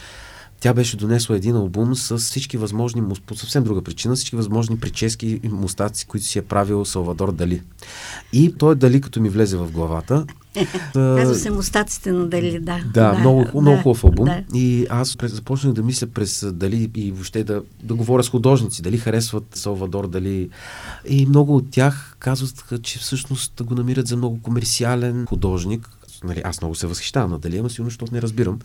тя 0.64 0.74
беше 0.74 0.96
донесла 0.96 1.36
един 1.36 1.56
албум 1.56 1.94
с 1.94 2.18
всички 2.18 2.56
възможни, 2.56 3.02
по 3.26 3.34
съвсем 3.34 3.64
друга 3.64 3.82
причина, 3.82 4.14
всички 4.14 4.36
възможни 4.36 4.78
прически 4.78 5.40
и 5.42 5.48
мустаци, 5.48 6.06
които 6.06 6.26
си 6.26 6.38
е 6.38 6.42
правил 6.42 6.84
Салвадор 6.84 7.32
Дали. 7.32 7.62
И 8.32 8.54
той 8.58 8.74
Дали, 8.74 9.00
като 9.00 9.20
ми 9.20 9.28
влезе 9.28 9.56
в 9.56 9.70
главата, 9.70 10.26
Казва 10.92 11.34
се 11.34 11.50
мустаците 11.50 12.12
на 12.12 12.26
Дали, 12.26 12.58
да. 12.60 12.84
Да, 12.94 13.12
да 13.12 13.18
много, 13.18 13.44
да, 13.44 13.60
много 13.60 13.82
хубав 13.82 14.04
албум. 14.04 14.24
Да. 14.24 14.42
И 14.54 14.86
аз 14.90 15.16
започнах 15.22 15.72
да 15.72 15.82
мисля 15.82 16.06
през 16.06 16.46
Дали 16.52 16.90
и 16.94 17.12
въобще 17.12 17.44
да, 17.44 17.62
да 17.82 17.94
говоря 17.94 18.24
с 18.24 18.28
художници, 18.28 18.82
дали 18.82 18.98
харесват 18.98 19.44
Салвадор, 19.54 20.08
дали... 20.08 20.50
И 21.08 21.26
много 21.26 21.56
от 21.56 21.70
тях 21.70 22.16
казват, 22.18 22.82
че 22.82 22.98
всъщност 22.98 23.62
го 23.62 23.74
намират 23.74 24.06
за 24.06 24.16
много 24.16 24.42
комерциален 24.42 25.26
художник. 25.26 25.88
Нали, 26.24 26.42
аз 26.44 26.60
много 26.60 26.74
се 26.74 26.86
възхищавам 26.86 27.30
на 27.30 27.38
Дали, 27.38 27.58
ама 27.58 27.70
сигурно, 27.70 27.90
защото 27.90 28.14
не 28.14 28.22
разбирам 28.22 28.58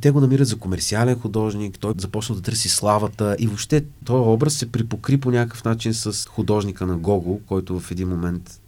те 0.00 0.10
го 0.10 0.20
намират 0.20 0.48
за 0.48 0.58
комерциален 0.58 1.18
художник, 1.18 1.78
той 1.78 1.94
започна 1.98 2.34
да 2.34 2.42
търси 2.42 2.68
славата 2.68 3.36
и 3.38 3.46
въобще 3.46 3.84
този 4.04 4.28
образ 4.28 4.54
се 4.54 4.72
припокри 4.72 5.16
по 5.16 5.30
някакъв 5.30 5.64
начин 5.64 5.94
с 5.94 6.28
художника 6.28 6.86
на 6.86 6.96
Гого, 6.96 7.40
който 7.46 7.80
в 7.80 7.90
един 7.90 8.08
момент 8.08 8.60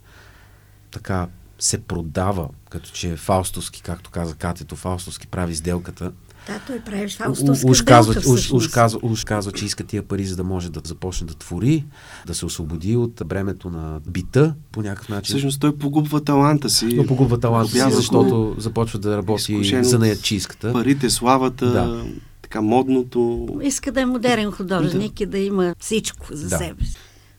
така 0.91 1.27
се 1.59 1.81
продава, 1.81 2.49
като 2.69 2.91
че 2.91 3.11
е 3.11 3.17
фаустовски, 3.17 3.81
както 3.81 4.09
каза 4.09 4.35
Катето, 4.35 4.75
фаустовски 4.75 5.27
прави 5.27 5.55
сделката 5.55 6.11
да, 6.49 6.59
той 6.67 6.79
прави 6.79 7.09
фаустовска 7.09 7.67
уж 7.67 7.81
казва, 7.81 8.33
уж, 8.33 8.51
уж, 8.51 8.67
казва, 8.67 8.99
уж 9.03 9.23
казва, 9.23 9.51
че 9.51 9.65
иска 9.65 9.83
тия 9.83 10.03
пари, 10.03 10.25
за 10.25 10.35
да 10.35 10.43
може 10.43 10.69
да 10.71 10.81
започне 10.83 11.27
да 11.27 11.33
твори, 11.33 11.85
да 12.27 12.33
се 12.33 12.45
освободи 12.45 12.95
от 12.95 13.21
бремето 13.25 13.69
на 13.69 13.99
бита 14.07 14.55
по 14.71 14.81
някакъв 14.81 15.09
начин. 15.09 15.33
Всъщност 15.33 15.61
той 15.61 15.77
погубва 15.77 16.23
таланта 16.23 16.69
си. 16.69 16.95
Той 16.95 17.05
погубва 17.05 17.39
таланта 17.39 17.71
си, 17.71 17.91
защото 17.91 18.55
започва 18.57 18.99
да 18.99 19.17
работи 19.17 19.83
за 19.83 19.99
наячийската. 19.99 20.73
Парите, 20.73 21.09
славата, 21.09 21.71
да. 21.71 22.03
така 22.41 22.61
модното. 22.61 23.47
Иска 23.61 23.91
да 23.91 24.01
е 24.01 24.05
модерен 24.05 24.51
художник 24.51 25.13
да. 25.13 25.23
и 25.23 25.25
да 25.25 25.37
има 25.37 25.75
всичко 25.79 26.27
за 26.31 26.49
да. 26.49 26.57
себе 26.57 26.85
си. 26.85 26.95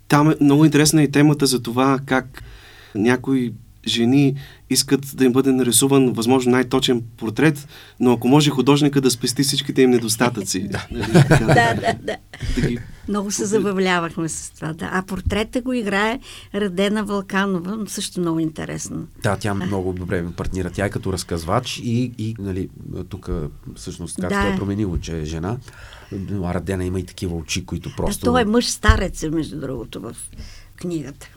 Там 0.09 0.31
е 0.31 0.37
много 0.40 0.64
интересна 0.64 1.03
и 1.03 1.11
темата 1.11 1.46
за 1.46 1.62
това 1.62 1.99
как 2.07 2.42
някой 2.94 3.53
жени 3.87 4.37
искат 4.71 5.07
да 5.14 5.25
им 5.25 5.33
бъде 5.33 5.53
нарисуван 5.53 6.12
възможно 6.12 6.53
най-точен 6.53 7.03
портрет, 7.16 7.69
но 8.01 8.12
ако 8.12 8.29
може 8.29 8.51
художника 8.51 9.01
да 9.01 9.11
спести 9.11 9.43
всичките 9.43 9.83
им 9.83 9.90
недостатъци. 9.90 10.61
да, 10.69 10.87
нали, 10.90 11.12
да, 11.40 11.75
да. 11.75 11.95
да. 12.03 12.16
Много 13.09 13.31
се 13.31 13.45
забавлявахме 13.45 14.29
с 14.29 14.51
това. 14.51 14.73
Да. 14.73 14.90
А 14.93 15.03
портрета 15.03 15.61
го 15.61 15.73
играе 15.73 16.21
Радена 16.55 17.05
Вълканова, 17.05 17.79
също 17.87 18.21
много 18.21 18.40
интересно. 18.40 19.07
Да, 19.23 19.37
тя 19.37 19.55
много 19.55 19.93
добре 19.93 20.23
ми 20.23 20.33
партнира. 20.33 20.71
Тя 20.71 20.85
е 20.85 20.90
като 20.90 21.12
разказвач 21.12 21.79
и, 21.79 22.12
и 22.19 22.35
нали, 22.38 22.69
тук 23.09 23.31
всъщност 23.77 24.21
как 24.21 24.31
да. 24.31 24.49
е 24.49 24.57
променило, 24.57 24.99
че 24.99 25.21
е 25.21 25.25
жена. 25.25 25.57
Радена 26.31 26.85
има 26.85 27.01
и 27.01 27.07
такива 27.07 27.37
очи, 27.37 27.66
които 27.66 27.97
просто... 27.97 28.25
Да, 28.25 28.33
той 28.33 28.43
е 28.43 28.45
мъж 28.45 28.69
старец, 28.69 29.23
между 29.33 29.61
другото, 29.61 30.01
в 30.01 30.16
книгата. 30.77 31.29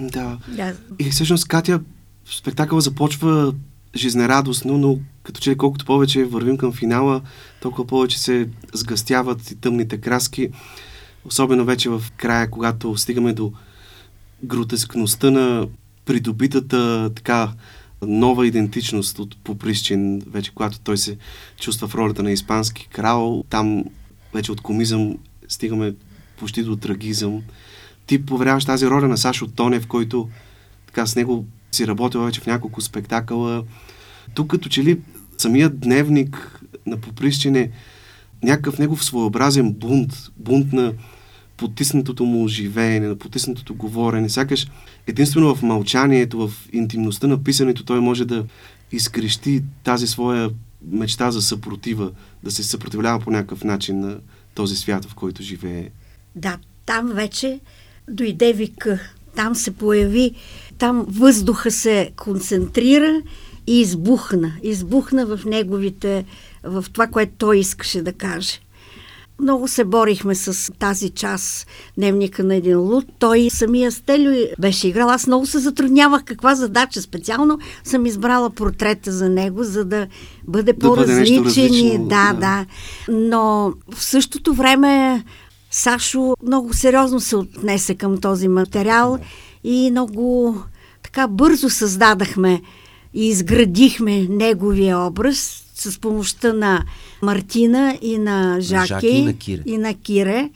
Да. 0.00 0.38
да. 0.48 0.74
И 0.98 1.10
всъщност 1.10 1.48
Катя, 1.48 1.80
спектакъл 2.24 2.80
започва 2.80 3.54
жизнерадостно, 3.96 4.78
но 4.78 4.98
като 5.22 5.40
че 5.40 5.54
колкото 5.54 5.84
повече 5.84 6.24
вървим 6.24 6.56
към 6.56 6.72
финала, 6.72 7.20
толкова 7.62 7.86
повече 7.86 8.18
се 8.18 8.48
сгъстяват 8.72 9.50
и 9.50 9.56
тъмните 9.56 10.00
краски. 10.00 10.48
Особено 11.24 11.64
вече 11.64 11.88
в 11.88 12.02
края, 12.16 12.50
когато 12.50 12.96
стигаме 12.96 13.32
до 13.32 13.52
гротескността 14.44 15.30
на 15.30 15.68
придобитата 16.04 17.10
така 17.14 17.52
нова 18.02 18.46
идентичност 18.46 19.18
от 19.18 19.36
Поприщин, 19.44 20.22
вече 20.26 20.50
когато 20.54 20.80
той 20.80 20.98
се 20.98 21.16
чувства 21.60 21.88
в 21.88 21.94
ролята 21.94 22.22
на 22.22 22.32
испански 22.32 22.88
крал. 22.88 23.44
Там 23.50 23.84
вече 24.34 24.52
от 24.52 24.60
комизъм 24.60 25.18
стигаме 25.48 25.94
почти 26.38 26.62
до 26.62 26.76
трагизъм 26.76 27.42
ти 28.06 28.26
поверяваш 28.26 28.64
тази 28.64 28.86
роля 28.86 29.08
на 29.08 29.18
Сашо 29.18 29.46
Тонев, 29.46 29.86
който 29.86 30.28
така 30.86 31.06
с 31.06 31.16
него 31.16 31.46
си 31.72 31.86
работил 31.86 32.20
вече 32.20 32.40
в 32.40 32.46
няколко 32.46 32.80
спектакъла. 32.80 33.64
Тук 34.34 34.50
като 34.50 34.68
че 34.68 34.84
ли 34.84 35.00
самият 35.38 35.80
дневник 35.80 36.60
на 36.86 36.96
Поприщине 36.96 37.70
някакъв 38.42 38.78
негов 38.78 39.04
своеобразен 39.04 39.72
бунт, 39.72 40.12
бунт 40.36 40.72
на 40.72 40.92
потиснатото 41.56 42.24
му 42.24 42.48
живеене, 42.48 43.08
на 43.08 43.16
потиснатото 43.16 43.74
говорене. 43.74 44.28
Сякаш 44.28 44.66
единствено 45.06 45.54
в 45.54 45.62
мълчанието, 45.62 46.48
в 46.48 46.68
интимността 46.72 47.26
на 47.26 47.44
писането 47.44 47.84
той 47.84 48.00
може 48.00 48.24
да 48.24 48.44
изкрещи 48.92 49.62
тази 49.84 50.06
своя 50.06 50.50
мечта 50.90 51.30
за 51.30 51.42
съпротива, 51.42 52.10
да 52.42 52.50
се 52.50 52.62
съпротивлява 52.62 53.20
по 53.20 53.30
някакъв 53.30 53.64
начин 53.64 54.00
на 54.00 54.18
този 54.54 54.76
свят, 54.76 55.04
в 55.04 55.14
който 55.14 55.42
живее. 55.42 55.88
Да, 56.34 56.58
там 56.86 57.12
вече 57.14 57.60
дойде 58.10 58.52
вика. 58.52 58.98
Там 59.36 59.54
се 59.54 59.70
появи, 59.70 60.34
там 60.78 61.06
въздуха 61.08 61.70
се 61.70 62.10
концентрира 62.16 63.22
и 63.66 63.80
избухна. 63.80 64.52
Избухна 64.62 65.26
в 65.26 65.40
неговите, 65.44 66.24
в 66.64 66.84
това, 66.92 67.06
което 67.06 67.32
той 67.38 67.58
искаше 67.58 68.02
да 68.02 68.12
каже. 68.12 68.60
Много 69.40 69.68
се 69.68 69.84
борихме 69.84 70.34
с 70.34 70.72
тази 70.78 71.10
част 71.10 71.66
дневника 71.98 72.44
на 72.44 72.54
един 72.54 72.80
луд. 72.80 73.04
Той 73.18 73.50
самия 73.50 73.92
Стелю 73.92 74.46
беше 74.58 74.88
играл. 74.88 75.10
Аз 75.10 75.26
много 75.26 75.46
се 75.46 75.58
затруднявах 75.58 76.24
каква 76.24 76.54
задача. 76.54 77.02
Специално 77.02 77.58
съм 77.84 78.06
избрала 78.06 78.50
портрета 78.50 79.12
за 79.12 79.28
него, 79.28 79.64
за 79.64 79.84
да 79.84 80.06
бъде 80.48 80.72
да 80.72 80.78
по-различен. 80.78 82.08
Да, 82.08 82.32
да, 82.32 82.40
да. 82.40 82.66
Но 83.12 83.72
в 83.94 84.04
същото 84.04 84.54
време 84.54 85.24
Сашо 85.74 86.36
много 86.42 86.74
сериозно 86.74 87.20
се 87.20 87.36
отнесе 87.36 87.94
към 87.94 88.20
този 88.20 88.48
материал 88.48 89.18
и 89.64 89.90
много 89.90 90.56
така 91.02 91.28
бързо 91.28 91.70
създадахме 91.70 92.62
и 93.14 93.28
изградихме 93.28 94.26
неговия 94.30 94.98
образ 94.98 95.64
с 95.74 96.00
помощта 96.00 96.52
на 96.52 96.84
Мартина 97.22 97.98
и 98.02 98.18
на 98.18 98.60
Жаки, 98.60 98.86
Жаки 98.86 99.08
и, 99.08 99.24
на 99.24 99.34
Кире. 99.34 99.62
и 99.66 99.78
на 99.78 99.94
Кире. 99.94 100.50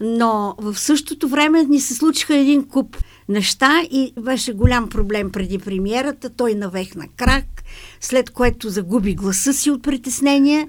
Но 0.00 0.54
в 0.58 0.78
същото 0.78 1.28
време 1.28 1.64
ни 1.64 1.80
се 1.80 1.94
случиха 1.94 2.36
един 2.36 2.64
куп 2.68 2.96
неща 3.28 3.82
и 3.90 4.12
беше 4.20 4.52
голям 4.52 4.88
проблем 4.88 5.30
преди 5.32 5.58
премиерата. 5.58 6.30
Той 6.30 6.54
навехна 6.54 7.06
крак, 7.16 7.62
след 8.00 8.30
което 8.30 8.68
загуби 8.68 9.14
гласа 9.14 9.52
си 9.52 9.70
от 9.70 9.82
притеснения 9.82 10.68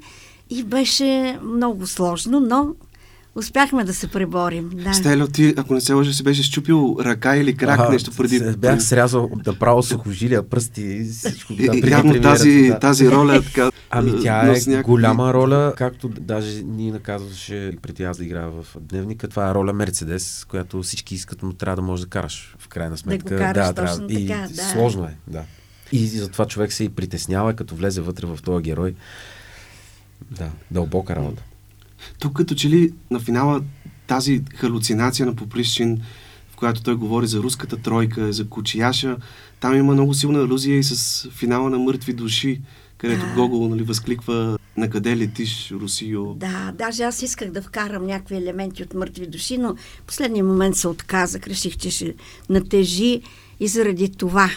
и 0.50 0.63
беше 0.63 1.39
много 1.43 1.88
сложно, 1.88 2.39
но 2.39 2.76
успяхме 3.38 3.84
да 3.84 3.93
се 3.93 4.08
преборим. 4.08 4.69
Да. 4.73 4.93
Стело, 4.93 5.28
ти, 5.28 5.54
ако 5.58 5.73
не 5.73 5.82
се 5.82 5.93
лъжа, 5.93 6.13
си 6.13 6.23
беше 6.23 6.43
щупил 6.43 6.97
ръка 7.00 7.36
или 7.36 7.58
крак, 7.58 7.80
а, 7.80 7.89
нещо 7.89 8.12
преди. 8.17 8.39
Се, 8.39 8.58
бях 8.58 8.84
срязал 8.84 9.30
да 9.43 9.60
право 9.60 9.84
сухожилия, 9.84 10.50
пръсти 10.50 10.82
и 10.82 11.04
всичко. 11.04 11.54
Да, 11.54 11.78
и, 11.78 11.89
явно 11.91 12.21
тази, 12.21 12.67
да. 12.67 12.80
тази 12.80 13.12
роля 13.12 13.36
е 13.36 13.41
така. 13.41 13.71
Ами 13.89 14.21
тя 14.21 14.41
е 14.41 14.47
някакви... 14.47 14.82
голяма 14.82 15.34
роля, 15.34 15.73
както 15.78 16.10
даже 16.10 16.63
ни 16.63 16.91
наказваше 16.91 17.71
преди 17.82 18.04
аз 18.04 18.17
да 18.17 18.26
играя 18.26 18.50
в 18.50 18.65
дневника. 18.80 19.28
Това 19.28 19.50
е 19.50 19.54
роля 19.54 19.73
Мерцедес, 19.73 20.45
която 20.50 20.84
всички 20.84 21.15
искат, 21.15 21.43
но 21.43 21.54
трябва 21.54 21.76
да 21.76 21.82
можеш 21.82 22.06
да 22.06 22.10
караш 22.10 22.56
в 22.60 22.67
крайна 22.67 22.97
сметка. 22.97 23.30
Да, 23.30 23.36
го 23.36 23.54
караш, 23.54 23.67
да, 23.67 23.73
трябва. 23.73 24.06
И 24.10 24.28
така, 24.28 24.47
да. 24.47 24.63
сложно 24.63 25.06
е, 25.06 25.17
да. 25.28 25.43
И 25.91 26.08
затова 26.08 26.45
човек 26.45 26.73
се 26.73 26.84
и 26.84 26.89
притеснява, 26.89 27.54
като 27.54 27.76
влезе 27.76 28.02
вътре 28.02 28.28
в 28.28 28.39
този 28.43 28.63
герой. 28.63 28.95
Да, 30.32 30.50
дълбока 30.71 31.15
работа. 31.15 31.43
Тук 32.20 32.34
като 32.38 32.56
че 32.56 32.70
ли 32.70 32.94
на 33.12 33.20
финала 33.20 33.62
тази 34.08 34.44
халюцинация 34.56 35.26
на 35.26 35.36
Поприщин, 35.36 36.02
в 36.50 36.56
която 36.56 36.84
той 36.84 36.96
говори 36.96 37.28
за 37.28 37.40
руската 37.40 37.78
тройка, 37.78 38.34
за 38.34 38.50
Кучияша, 38.50 39.18
там 39.60 39.76
има 39.76 39.94
много 39.94 40.14
силна 40.14 40.40
алюзия 40.40 40.78
и 40.78 40.84
с 40.84 41.28
финала 41.32 41.70
на 41.70 41.80
Мъртви 41.80 42.14
души, 42.14 42.62
където 42.98 43.26
да. 43.26 43.34
Гогол 43.34 43.68
нали, 43.68 43.84
възкликва 43.84 44.58
на 44.78 44.90
къде 44.90 45.18
летиш, 45.18 45.72
Русио. 45.72 46.34
Да, 46.34 46.74
даже 46.78 47.04
аз 47.04 47.22
исках 47.22 47.52
да 47.52 47.62
вкарам 47.62 48.06
някакви 48.06 48.36
елементи 48.36 48.84
от 48.84 48.94
Мъртви 48.94 49.28
души, 49.28 49.58
но 49.58 49.76
в 49.76 50.02
последния 50.08 50.44
момент 50.44 50.76
се 50.76 50.88
отказах, 50.88 51.48
реших, 51.48 51.78
че 51.78 51.92
ще 51.92 52.14
натежи 52.50 53.22
и 53.60 53.68
заради 53.68 54.12
това 54.12 54.50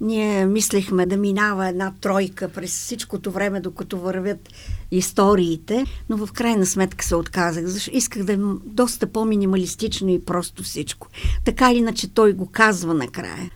ние 0.00 0.46
мислехме 0.46 1.06
да 1.06 1.16
минава 1.16 1.68
една 1.68 1.92
тройка 2.00 2.48
през 2.48 2.70
всичкото 2.70 3.30
време, 3.30 3.60
докато 3.60 3.98
вървят 3.98 4.48
историите, 4.90 5.86
но 6.08 6.26
в 6.26 6.32
крайна 6.32 6.66
сметка 6.66 7.04
се 7.04 7.16
отказах, 7.16 7.66
защото 7.66 7.96
исках 7.96 8.24
да 8.24 8.32
е 8.32 8.38
доста 8.64 9.06
по-минималистично 9.06 10.08
и 10.08 10.24
просто 10.24 10.62
всичко. 10.62 11.08
Така 11.44 11.72
или 11.72 11.78
иначе 11.78 12.08
той 12.08 12.32
го 12.32 12.46
казва 12.46 12.94
накрая. 12.94 13.50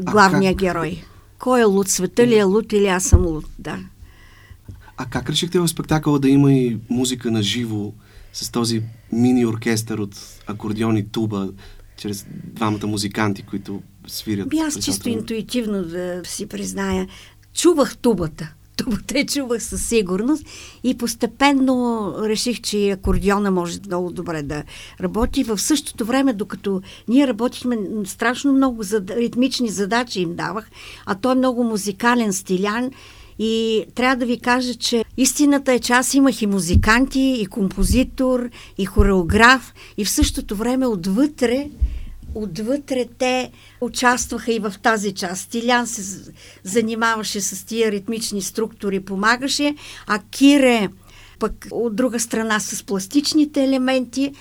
Главният 0.00 0.56
герой. 0.56 1.02
Кой 1.38 1.60
е 1.60 1.64
луд? 1.64 1.88
Света 1.88 2.26
ли 2.26 2.38
е 2.38 2.42
луд 2.42 2.72
или 2.72 2.86
аз 2.86 3.04
съм 3.04 3.26
луд? 3.26 3.46
Да. 3.58 3.78
А 4.96 5.06
как 5.06 5.30
решихте 5.30 5.58
в 5.58 5.68
спектакъла 5.68 6.18
да 6.18 6.28
има 6.28 6.52
и 6.52 6.78
музика 6.90 7.30
на 7.30 7.42
живо 7.42 7.92
с 8.32 8.50
този 8.50 8.82
мини 9.12 9.46
оркестър 9.46 9.98
от 9.98 10.16
акордеон 10.46 10.96
и 10.96 11.08
туба, 11.08 11.48
чрез 11.96 12.26
двамата 12.44 12.86
музиканти, 12.86 13.42
които 13.42 13.82
свирят. 14.06 14.48
Би 14.48 14.58
аз 14.58 14.78
чисто 14.78 15.08
интуитивно 15.08 15.84
да 15.84 16.22
си 16.24 16.46
призная. 16.46 17.08
Чувах 17.54 17.96
тубата. 17.96 18.54
Тубата 18.76 19.18
е 19.18 19.26
чувах 19.26 19.62
със 19.62 19.86
сигурност 19.86 20.44
и 20.84 20.98
постепенно 20.98 22.14
реших, 22.22 22.60
че 22.60 22.90
акордиона 22.90 23.50
може 23.50 23.78
много 23.86 24.10
добре 24.10 24.42
да 24.42 24.62
работи. 25.00 25.44
В 25.44 25.58
същото 25.58 26.04
време, 26.04 26.32
докато 26.32 26.82
ние 27.08 27.26
работихме, 27.26 27.78
страшно 28.04 28.52
много 28.52 28.82
зад... 28.82 29.10
ритмични 29.10 29.68
задачи 29.68 30.20
им 30.20 30.34
давах, 30.34 30.70
а 31.06 31.14
той 31.14 31.32
е 31.32 31.34
много 31.34 31.64
музикален, 31.64 32.32
стилян 32.32 32.90
и 33.38 33.84
трябва 33.94 34.16
да 34.16 34.26
ви 34.26 34.40
кажа, 34.40 34.74
че 34.74 35.04
истината 35.16 35.72
е, 35.72 35.78
че 35.78 35.92
аз 35.92 36.14
имах 36.14 36.42
и 36.42 36.46
музиканти, 36.46 37.36
и 37.40 37.46
композитор, 37.46 38.48
и 38.78 38.84
хореограф, 38.84 39.74
и 39.96 40.04
в 40.04 40.10
същото 40.10 40.56
време 40.56 40.86
отвътре 40.86 41.70
отвътре 42.42 43.06
те 43.18 43.50
участваха 43.80 44.52
и 44.52 44.58
в 44.58 44.74
тази 44.82 45.14
част. 45.14 45.50
Тилян 45.50 45.86
се 45.86 46.32
занимаваше 46.62 47.40
с 47.40 47.66
тия 47.66 47.92
ритмични 47.92 48.42
структури, 48.42 49.00
помагаше, 49.00 49.74
а 50.06 50.20
Кире 50.30 50.88
пък 51.38 51.66
от 51.70 51.96
друга 51.96 52.20
страна 52.20 52.60
с 52.60 52.82
пластичните 52.82 53.64
елементи 53.64 54.32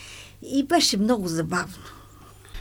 и 0.53 0.63
беше 0.63 0.97
много 0.97 1.27
забавно. 1.27 1.83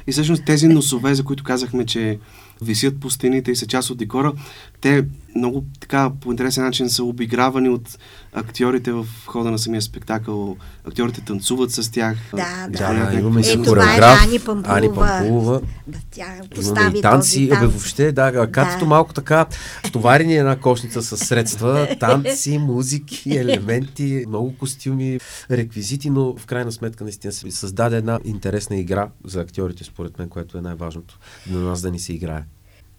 И 0.07 0.13
всъщност 0.13 0.45
тези 0.45 0.69
носове, 0.69 1.15
за 1.15 1.25
които 1.25 1.45
казахме, 1.45 1.87
че 1.87 2.19
висят 2.63 3.01
по 3.01 3.11
стените 3.11 3.51
и 3.51 3.57
са 3.57 3.67
част 3.67 3.91
от 3.91 3.99
декора, 3.99 4.33
те 4.81 5.05
много 5.37 5.65
така 5.81 6.11
по 6.21 6.31
интересен 6.31 6.65
начин 6.65 6.91
са 6.91 7.05
обигравани 7.05 7.69
от 7.69 7.99
актьорите 8.33 8.93
в 8.93 9.07
хода 9.27 9.51
на 9.51 9.59
самия 9.59 9.83
спектакъл. 9.83 10.57
Актьорите 10.85 11.21
танцуват 11.21 11.71
с 11.71 11.91
тях. 11.91 12.17
Да, 12.35 12.67
да. 12.71 13.11
да 13.11 13.19
имаме 13.19 13.45
си 13.45 13.57
хореограф, 13.57 14.25
Ани 14.25 14.39
Пампулова. 14.39 14.79
Ани 14.79 14.89
Пампулова. 14.95 15.61
Да, 15.87 15.99
тя 16.11 16.27
постави 16.55 16.99
и 16.99 17.03
танци. 17.03 17.49
Този 17.49 17.61
танц. 17.61 17.73
въобще, 17.73 18.13
да, 18.13 18.49
като 18.53 18.79
да. 18.79 18.87
малко 18.87 19.13
така 19.13 19.47
товарени 19.93 20.37
една 20.37 20.57
кошница 20.57 21.03
с 21.03 21.17
средства, 21.17 21.89
танци, 22.01 22.59
музики, 22.59 23.37
елементи, 23.37 24.25
много 24.29 24.59
костюми, 24.59 25.21
реквизити, 25.51 26.11
но 26.11 26.37
в 26.37 26.47
крайна 26.47 26.73
сметка 26.73 27.05
наистина 27.05 27.33
се 27.33 27.51
създаде 27.51 27.97
една 27.97 28.21
интересна 28.25 28.77
игра 28.77 29.09
за 29.25 29.41
актьорите, 29.41 29.85
според 29.85 30.19
мен, 30.19 30.29
което 30.29 30.59
е 30.59 30.61
най-важното 30.61 31.19
на 31.51 31.61
нас 31.61 31.81
да 31.81 31.91
ни 31.91 31.99
се 31.99 32.13
играе. 32.13 32.43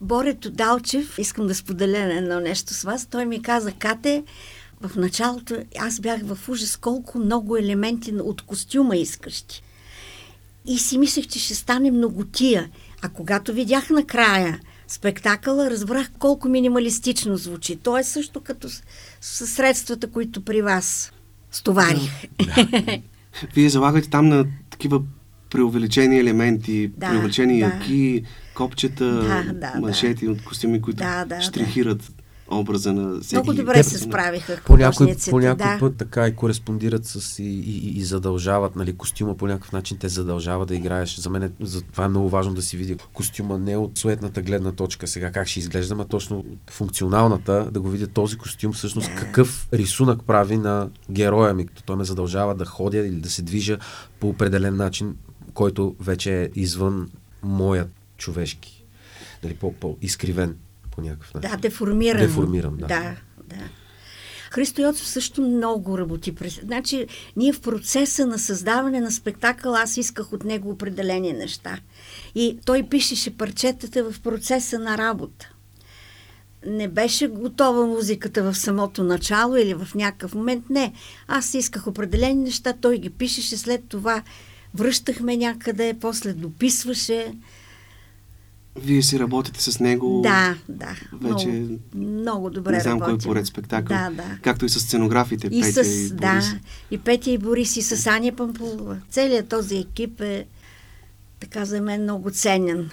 Борето 0.01 0.51
Далчев, 0.51 1.19
искам 1.19 1.47
да 1.47 1.55
споделя 1.55 2.13
едно 2.13 2.39
нещо 2.39 2.73
с 2.73 2.84
вас, 2.84 3.05
той 3.05 3.25
ми 3.25 3.41
каза, 3.41 3.71
Кате, 3.71 4.23
в 4.81 4.95
началото 4.95 5.55
аз 5.79 5.99
бях 5.99 6.21
в 6.23 6.49
ужас 6.49 6.77
колко 6.77 7.19
много 7.19 7.58
елементи 7.58 8.13
от 8.15 8.41
костюма 8.41 8.95
искаш 8.97 9.41
ти. 9.41 9.63
И 10.67 10.77
си 10.77 10.97
мислех, 10.97 11.27
че 11.27 11.39
ще 11.39 11.55
стане 11.55 11.91
многотия. 11.91 12.69
А 13.01 13.10
когато 13.10 13.53
видях 13.53 13.89
накрая 13.89 14.60
спектакъла, 14.88 15.69
разбрах 15.69 16.12
колко 16.19 16.49
минималистично 16.49 17.38
звучи. 17.38 17.75
То 17.75 17.97
е 17.97 18.03
също 18.03 18.41
като 18.41 18.69
с, 18.69 18.84
с 19.21 19.47
средствата, 19.47 20.08
които 20.12 20.41
при 20.41 20.62
вас 20.62 21.12
стоварих. 21.51 22.27
Да. 22.45 22.99
Вие 23.55 23.69
залагате 23.69 24.10
там 24.10 24.27
на 24.27 24.45
такива 24.69 25.01
преувеличени 25.49 26.19
елементи, 26.19 26.91
да, 26.97 27.10
преувеличени 27.10 27.60
да. 27.60 27.65
яки, 27.65 28.23
копчета, 28.55 29.05
да, 29.05 29.53
да, 29.53 29.79
маншети 29.79 30.25
да. 30.25 30.31
от 30.31 30.43
костюми, 30.43 30.81
които 30.81 30.97
да, 30.97 31.25
да, 31.25 31.41
штрихират 31.41 32.11
образа 32.51 32.93
на 32.93 33.21
всеки. 33.21 33.35
Много 33.35 33.53
добре 33.53 33.83
се 33.83 33.99
справиха 33.99 34.59
по 34.65 34.77
някой, 34.77 35.15
по 35.29 35.39
някой 35.39 35.65
да. 35.65 35.77
път 35.79 35.97
така 35.97 36.27
и 36.27 36.35
кореспондират 36.35 37.05
с 37.05 37.39
и, 37.39 37.43
и, 37.43 37.97
и 37.97 38.03
задължават, 38.03 38.75
нали, 38.75 38.97
костюма 38.97 39.37
по 39.37 39.47
някакъв 39.47 39.71
начин 39.71 39.97
те 39.97 40.09
задължава 40.09 40.65
да 40.65 40.75
играеш. 40.75 41.15
За 41.15 41.29
мен 41.29 41.43
е, 41.43 41.49
за 41.61 41.81
това 41.81 42.05
е 42.05 42.07
много 42.07 42.29
важно 42.29 42.53
да 42.53 42.61
си 42.61 42.77
види 42.77 42.97
костюма 43.13 43.57
не 43.57 43.77
от 43.77 43.97
суетната 43.97 44.41
гледна 44.41 44.71
точка 44.71 45.07
сега 45.07 45.31
как 45.31 45.47
ще 45.47 45.59
изглежда, 45.59 45.95
а 45.99 46.05
точно 46.05 46.45
функционалната, 46.69 47.67
да 47.71 47.81
го 47.81 47.89
видя 47.89 48.07
този 48.07 48.37
костюм 48.37 48.73
всъщност 48.73 49.07
да. 49.07 49.15
какъв 49.15 49.67
рисунък 49.73 50.23
прави 50.23 50.57
на 50.57 50.89
героя 51.11 51.53
ми, 51.53 51.65
като 51.65 51.83
той 51.83 51.95
ме 51.95 52.03
задължава 52.03 52.55
да 52.55 52.65
ходя 52.65 52.97
или 52.97 53.15
да 53.15 53.29
се 53.29 53.41
движа 53.41 53.77
по 54.19 54.29
определен 54.29 54.75
начин, 54.75 55.15
който 55.53 55.95
вече 55.99 56.41
е 56.43 56.49
извън 56.55 57.09
моят 57.43 57.89
човешки, 58.17 58.86
нали, 59.43 59.54
по-изкривен 59.56 60.58
по 60.91 61.01
някакъв 61.01 61.34
начин. 61.34 61.49
Да, 61.51 61.58
деформиран. 61.58 62.21
Деформиран, 62.21 62.78
да. 62.78 62.88
Да, 62.88 63.15
да. 63.47 63.69
Христо 64.56 64.82
Йоцов 64.82 65.08
също 65.08 65.41
много 65.41 65.97
работи. 65.97 66.36
Значи, 66.63 67.08
ние 67.36 67.54
в 67.54 67.62
процеса 67.62 68.25
на 68.25 68.39
създаване 68.39 68.99
на 68.99 69.12
спектакъл, 69.12 69.75
аз 69.75 69.97
исках 69.97 70.34
от 70.34 70.43
него 70.43 70.69
определени 70.69 71.34
неща. 71.34 71.80
И 72.36 72.60
той 72.65 72.84
пишеше 72.89 73.38
парчетата 73.38 74.12
в 74.12 74.21
процеса 74.21 74.80
на 74.80 74.97
работа. 74.97 75.49
Не 76.67 76.88
беше 76.88 77.28
готова 77.28 77.86
музиката 77.86 78.43
в 78.43 78.58
самото 78.58 79.04
начало 79.04 79.56
или 79.56 79.73
в 79.73 79.88
някакъв 79.95 80.36
момент. 80.36 80.69
Не. 80.69 80.93
Аз 81.28 81.54
исках 81.54 81.88
определени 81.88 82.43
неща, 82.43 82.73
той 82.82 82.97
ги 82.97 83.10
пишеше, 83.10 83.58
след 83.58 83.84
това 83.88 84.23
връщахме 84.73 85.38
някъде, 85.38 85.97
после 86.01 86.34
дописваше. 86.34 87.34
Вие 88.79 89.01
си 89.03 89.19
работите 89.19 89.63
с 89.63 89.79
него. 89.79 90.21
Да, 90.23 90.55
да. 90.69 90.95
Вече. 91.21 91.47
Много, 91.47 91.79
много 91.95 92.49
добре. 92.49 92.71
Не 92.71 92.79
знам 92.79 93.01
работим. 93.01 93.17
кой 93.17 93.23
поред 93.23 93.47
спектакъл. 93.47 93.97
Да, 93.97 94.09
да. 94.09 94.38
Както 94.41 94.65
и 94.65 94.69
с 94.69 94.79
сценографите. 94.79 95.47
И 95.47 95.61
Петя 95.61 95.83
с, 95.83 95.88
и 95.88 96.09
Борис. 96.09 96.13
Да, 96.13 96.41
и 96.91 96.97
Петя 96.97 97.31
и 97.31 97.38
Борис, 97.38 97.77
и 97.77 97.81
с 97.81 98.07
Аня 98.07 98.35
Пампулова. 98.35 98.97
Целият 99.09 99.49
този 99.49 99.77
екип 99.77 100.21
е 100.21 100.45
така 101.39 101.65
за 101.65 101.81
мен 101.81 102.03
много 102.03 102.31
ценен. 102.31 102.89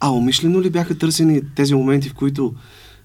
А 0.00 0.10
умишлено 0.10 0.62
ли 0.62 0.70
бяха 0.70 0.98
търсени 0.98 1.42
тези 1.54 1.74
моменти, 1.74 2.08
в 2.08 2.14
които 2.14 2.54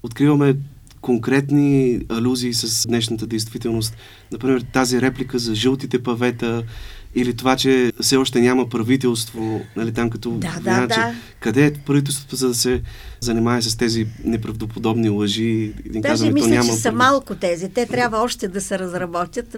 откриваме 0.03 0.55
конкретни 1.01 2.01
алюзии 2.09 2.53
с 2.53 2.87
днешната 2.87 3.27
действителност? 3.27 3.95
Например, 4.31 4.65
тази 4.73 5.01
реплика 5.01 5.39
за 5.39 5.55
жълтите 5.55 6.03
павета 6.03 6.63
или 7.15 7.35
това, 7.35 7.55
че 7.55 7.91
все 8.01 8.17
още 8.17 8.41
няма 8.41 8.69
правителство, 8.69 9.61
нали, 9.75 9.93
там 9.93 10.09
като 10.09 10.29
да, 10.31 10.59
да, 10.61 10.87
да. 10.87 11.15
къде 11.39 11.65
е 11.65 11.73
правителството, 11.73 12.35
за 12.35 12.47
да 12.47 12.55
се 12.55 12.81
занимае 13.19 13.61
с 13.61 13.77
тези 13.77 14.07
неправдоподобни 14.23 15.09
лъжи? 15.09 15.73
Даже 15.85 16.01
казваме, 16.01 16.33
мисля, 16.33 16.49
няма... 16.49 16.69
че 16.69 16.75
са 16.75 16.91
малко 16.91 17.35
тези. 17.35 17.69
Те 17.69 17.85
трябва 17.85 18.17
още 18.21 18.47
да 18.47 18.61
се 18.61 18.79
разработят. 18.79 19.57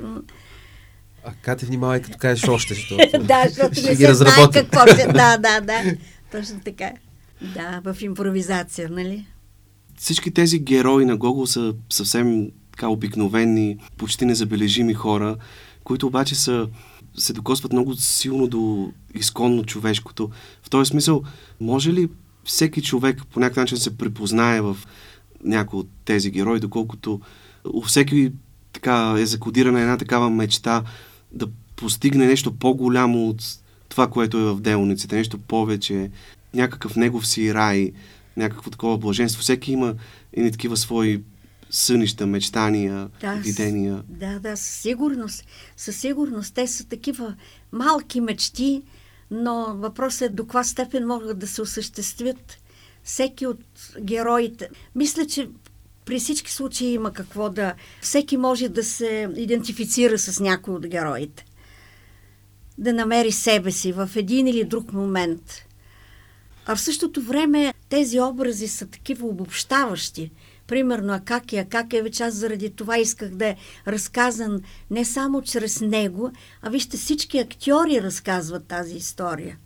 А 1.25 1.31
Кате, 1.41 1.65
внимавай, 1.65 2.01
като 2.01 2.17
кажеш 2.17 2.47
още, 2.47 2.73
защото 2.73 3.17
да, 3.23 3.43
защото 3.47 3.75
ще 3.75 3.89
не 3.89 3.95
ги 3.95 4.05
се 4.05 4.13
знае 4.13 4.49
какво 4.53 4.87
ще... 4.87 5.07
Да, 5.13 5.37
да, 5.37 5.61
да. 5.61 5.83
Точно 6.31 6.59
така. 6.65 6.91
Да, 7.41 7.93
в 7.93 8.01
импровизация, 8.01 8.89
нали? 8.89 9.25
Всички 9.97 10.31
тези 10.31 10.59
герои 10.59 11.05
на 11.05 11.17
Гогол 11.17 11.47
са 11.47 11.73
съвсем 11.89 12.47
така 12.71 12.87
обикновени, 12.87 13.77
почти 13.97 14.25
незабележими 14.25 14.93
хора, 14.93 15.35
които 15.83 16.07
обаче 16.07 16.35
са 16.35 16.67
се 17.17 17.33
докосват 17.33 17.73
много 17.73 17.95
силно 17.95 18.47
до 18.47 18.91
изконно 19.15 19.63
човешкото. 19.63 20.29
В 20.63 20.69
този 20.69 20.89
смисъл, 20.89 21.23
може 21.61 21.93
ли 21.93 22.09
всеки 22.43 22.81
човек 22.81 23.21
по 23.33 23.39
някакъв 23.39 23.57
начин 23.57 23.77
се 23.77 23.97
припознае 23.97 24.61
в 24.61 24.77
някой 25.43 25.79
от 25.79 25.87
тези 26.05 26.31
герои, 26.31 26.59
доколкото 26.59 27.21
у 27.73 27.81
всеки 27.81 28.31
така 28.73 29.15
е 29.17 29.25
закодирана 29.25 29.81
една 29.81 29.97
такава 29.97 30.29
мечта 30.29 30.83
да 31.31 31.47
постигне 31.75 32.25
нещо 32.25 32.53
по-голямо 32.53 33.29
от 33.29 33.43
това, 33.89 34.09
което 34.09 34.37
е 34.37 34.53
в 34.53 34.61
делниците, 34.61 35.15
нещо 35.15 35.37
повече, 35.37 36.11
някакъв 36.53 36.95
негов 36.95 37.27
си 37.27 37.53
рай, 37.53 37.91
някакво 38.37 38.69
такова 38.71 38.97
блаженство. 38.97 39.41
Всеки 39.41 39.71
има 39.71 39.93
и 40.37 40.51
такива 40.51 40.77
свои 40.77 41.21
сънища, 41.73 42.27
мечтания, 42.27 43.09
да, 43.21 43.33
видения. 43.33 44.03
Да, 44.09 44.39
да, 44.39 44.57
със 44.57 44.81
сигурност. 44.81 45.45
Със 45.77 45.95
сигурност. 45.95 46.53
Те 46.53 46.67
са 46.67 46.87
такива 46.87 47.35
малки 47.71 48.21
мечти, 48.21 48.81
но 49.31 49.75
въпросът 49.77 50.21
е 50.21 50.29
до 50.29 50.43
каква 50.43 50.63
степен 50.63 51.07
могат 51.07 51.39
да 51.39 51.47
се 51.47 51.61
осъществят 51.61 52.57
всеки 53.03 53.47
от 53.47 53.63
героите. 54.01 54.69
Мисля, 54.95 55.25
че 55.25 55.49
при 56.05 56.19
всички 56.19 56.51
случаи 56.51 56.93
има 56.93 57.13
какво 57.13 57.49
да... 57.49 57.73
Всеки 58.01 58.37
може 58.37 58.69
да 58.69 58.83
се 58.83 59.29
идентифицира 59.35 60.17
с 60.17 60.39
някой 60.39 60.73
от 60.73 60.87
героите. 60.87 61.45
Да 62.77 62.93
намери 62.93 63.31
себе 63.31 63.71
си 63.71 63.91
в 63.91 64.09
един 64.15 64.47
или 64.47 64.63
друг 64.63 64.93
момент. 64.93 65.65
А 66.65 66.75
в 66.75 66.81
същото 66.81 67.21
време 67.21 67.73
тези 67.89 68.19
образи 68.19 68.67
са 68.67 68.87
такива 68.87 69.27
обобщаващи– 69.27 70.31
Примерно 70.73 71.13
Акаки 71.13 71.57
Акакевич, 71.57 72.21
аз 72.21 72.33
заради 72.33 72.69
това 72.69 72.97
исках 72.97 73.29
да 73.29 73.47
е 73.47 73.55
разказан 73.87 74.61
не 74.91 75.05
само 75.05 75.41
чрез 75.41 75.81
него, 75.81 76.31
а 76.61 76.69
вижте 76.69 76.97
всички 76.97 77.39
актьори 77.39 78.01
разказват 78.01 78.67
тази 78.67 78.95
история. 78.95 79.57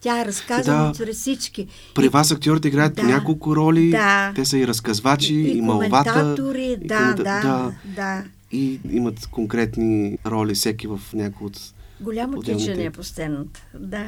Тя 0.00 0.20
е 0.20 0.24
разказана 0.24 0.86
да. 0.86 0.94
чрез 0.94 1.16
всички. 1.16 1.66
При 1.94 2.08
вас 2.08 2.30
актьорите 2.30 2.68
играят 2.68 2.94
да, 2.94 3.02
няколко 3.02 3.56
роли. 3.56 3.90
Да. 3.90 4.32
Те 4.34 4.44
са 4.44 4.58
и 4.58 4.66
разказвачи, 4.66 5.34
и, 5.34 5.48
и, 5.48 5.58
и 5.58 5.60
малвата. 5.60 6.34
И 6.58 6.76
да, 6.76 6.96
комента... 6.96 7.24
да, 7.24 7.40
да, 7.42 7.72
да. 7.84 8.24
И 8.52 8.80
имат 8.90 9.26
конкретни 9.26 10.18
роли 10.26 10.54
всеки 10.54 10.86
в 10.86 11.00
някои 11.14 11.46
от 11.46 11.60
Голямо 12.00 12.42
тичане 12.42 12.84
е 12.84 12.90
по 12.90 13.04
сцената, 13.04 13.66
да. 13.78 14.04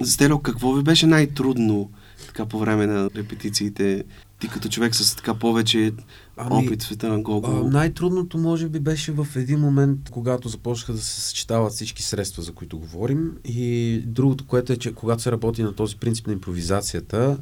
За 0.00 0.12
Стело, 0.12 0.38
какво 0.38 0.72
ви 0.72 0.82
беше 0.82 1.06
най-трудно 1.06 1.90
така 2.26 2.46
по 2.46 2.58
време 2.58 2.86
на 2.86 3.10
репетициите? 3.16 4.04
Ти 4.42 4.48
като 4.48 4.68
човек 4.68 4.94
с 4.94 5.16
така 5.16 5.34
повече 5.34 5.92
ами, 6.36 6.66
опит 6.66 6.82
в 6.82 6.86
света 6.86 7.08
на 7.08 7.22
Гогол? 7.22 7.68
Най-трудното 7.70 8.38
може 8.38 8.68
би 8.68 8.80
беше 8.80 9.12
в 9.12 9.26
един 9.36 9.58
момент, 9.58 9.98
когато 10.10 10.48
започнаха 10.48 10.92
да 10.92 10.98
се 10.98 11.20
съчетават 11.20 11.72
всички 11.72 12.02
средства, 12.02 12.42
за 12.42 12.52
които 12.52 12.78
говорим. 12.78 13.32
И 13.44 13.98
другото, 14.06 14.46
което 14.46 14.72
е, 14.72 14.76
че 14.76 14.94
когато 14.94 15.22
се 15.22 15.32
работи 15.32 15.62
на 15.62 15.74
този 15.74 15.96
принцип 15.96 16.26
на 16.26 16.32
импровизацията, 16.32 17.38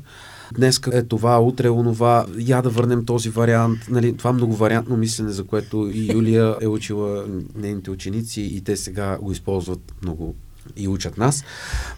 днес 0.54 0.80
е 0.92 1.02
това, 1.02 1.40
утре 1.40 1.66
е 1.66 1.70
онова, 1.70 2.26
я 2.38 2.62
да 2.62 2.70
върнем 2.70 3.04
този 3.04 3.30
вариант. 3.30 3.78
Нали, 3.90 4.16
това 4.16 4.32
многовариантно 4.32 4.96
мислене, 4.96 5.30
за 5.30 5.44
което 5.44 5.90
и 5.94 6.12
Юлия 6.12 6.56
е 6.60 6.66
учила 6.66 7.26
нейните 7.54 7.90
ученици 7.90 8.40
и 8.40 8.60
те 8.60 8.76
сега 8.76 9.18
го 9.18 9.32
използват 9.32 9.94
много 10.02 10.34
и 10.76 10.88
учат 10.88 11.18
нас 11.18 11.44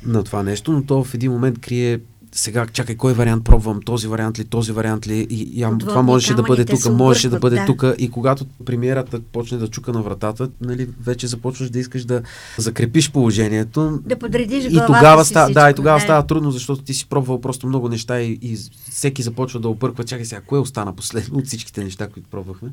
на 0.07 0.25
това 0.25 0.43
нещо, 0.43 0.73
но 0.73 0.85
то 0.85 1.05
в 1.05 1.15
един 1.15 1.33
момент 1.33 1.61
крие 1.61 2.01
сега 2.35 2.67
чакай, 2.67 2.97
кой 2.97 3.13
вариант 3.13 3.45
пробвам, 3.45 3.83
този 3.83 4.09
вариант 4.09 4.39
ли, 4.39 4.45
този 4.45 4.73
вариант 4.73 5.07
ли, 5.07 5.27
и, 5.31 5.59
и 5.59 5.63
ам, 5.63 5.79
това 5.79 6.03
можеше 6.03 6.35
да 6.35 6.43
бъде 6.43 6.65
тук, 6.65 6.93
можеше 6.93 7.29
да 7.29 7.39
бъде 7.39 7.57
да. 7.57 7.67
тук. 7.67 7.85
И 7.99 8.11
когато 8.11 8.45
премиерата 8.65 9.21
почне 9.21 9.59
да 9.59 9.69
чука 9.69 9.93
на 9.93 10.03
вратата, 10.03 10.49
нали, 10.61 10.89
вече 11.05 11.27
започваш 11.27 11.71
да 11.71 11.79
искаш 11.79 12.05
да 12.05 12.23
закрепиш 12.59 13.13
положението. 13.13 14.01
Да 14.07 14.19
подредиш 14.19 14.65
и 14.65 14.81
тогава 14.87 15.25
ста, 15.25 15.45
всичко, 15.45 15.61
Да, 15.61 15.71
и 15.71 15.75
тогава 15.75 15.99
да. 15.99 16.03
става 16.03 16.27
трудно, 16.27 16.51
защото 16.51 16.83
ти 16.83 16.95
си 16.95 17.07
пробвал 17.09 17.41
просто 17.41 17.67
много 17.67 17.89
неща 17.89 18.21
и, 18.21 18.39
и 18.43 18.59
всеки 18.91 19.23
започва 19.23 19.61
да 19.61 19.69
опърква. 19.69 20.05
Чакай 20.05 20.25
сега, 20.25 20.41
кое 20.41 20.59
остана 20.59 20.97
последно 20.97 21.39
от 21.39 21.47
всичките 21.47 21.85
неща, 21.85 22.09
които 22.09 22.29
пробвахме. 22.31 22.69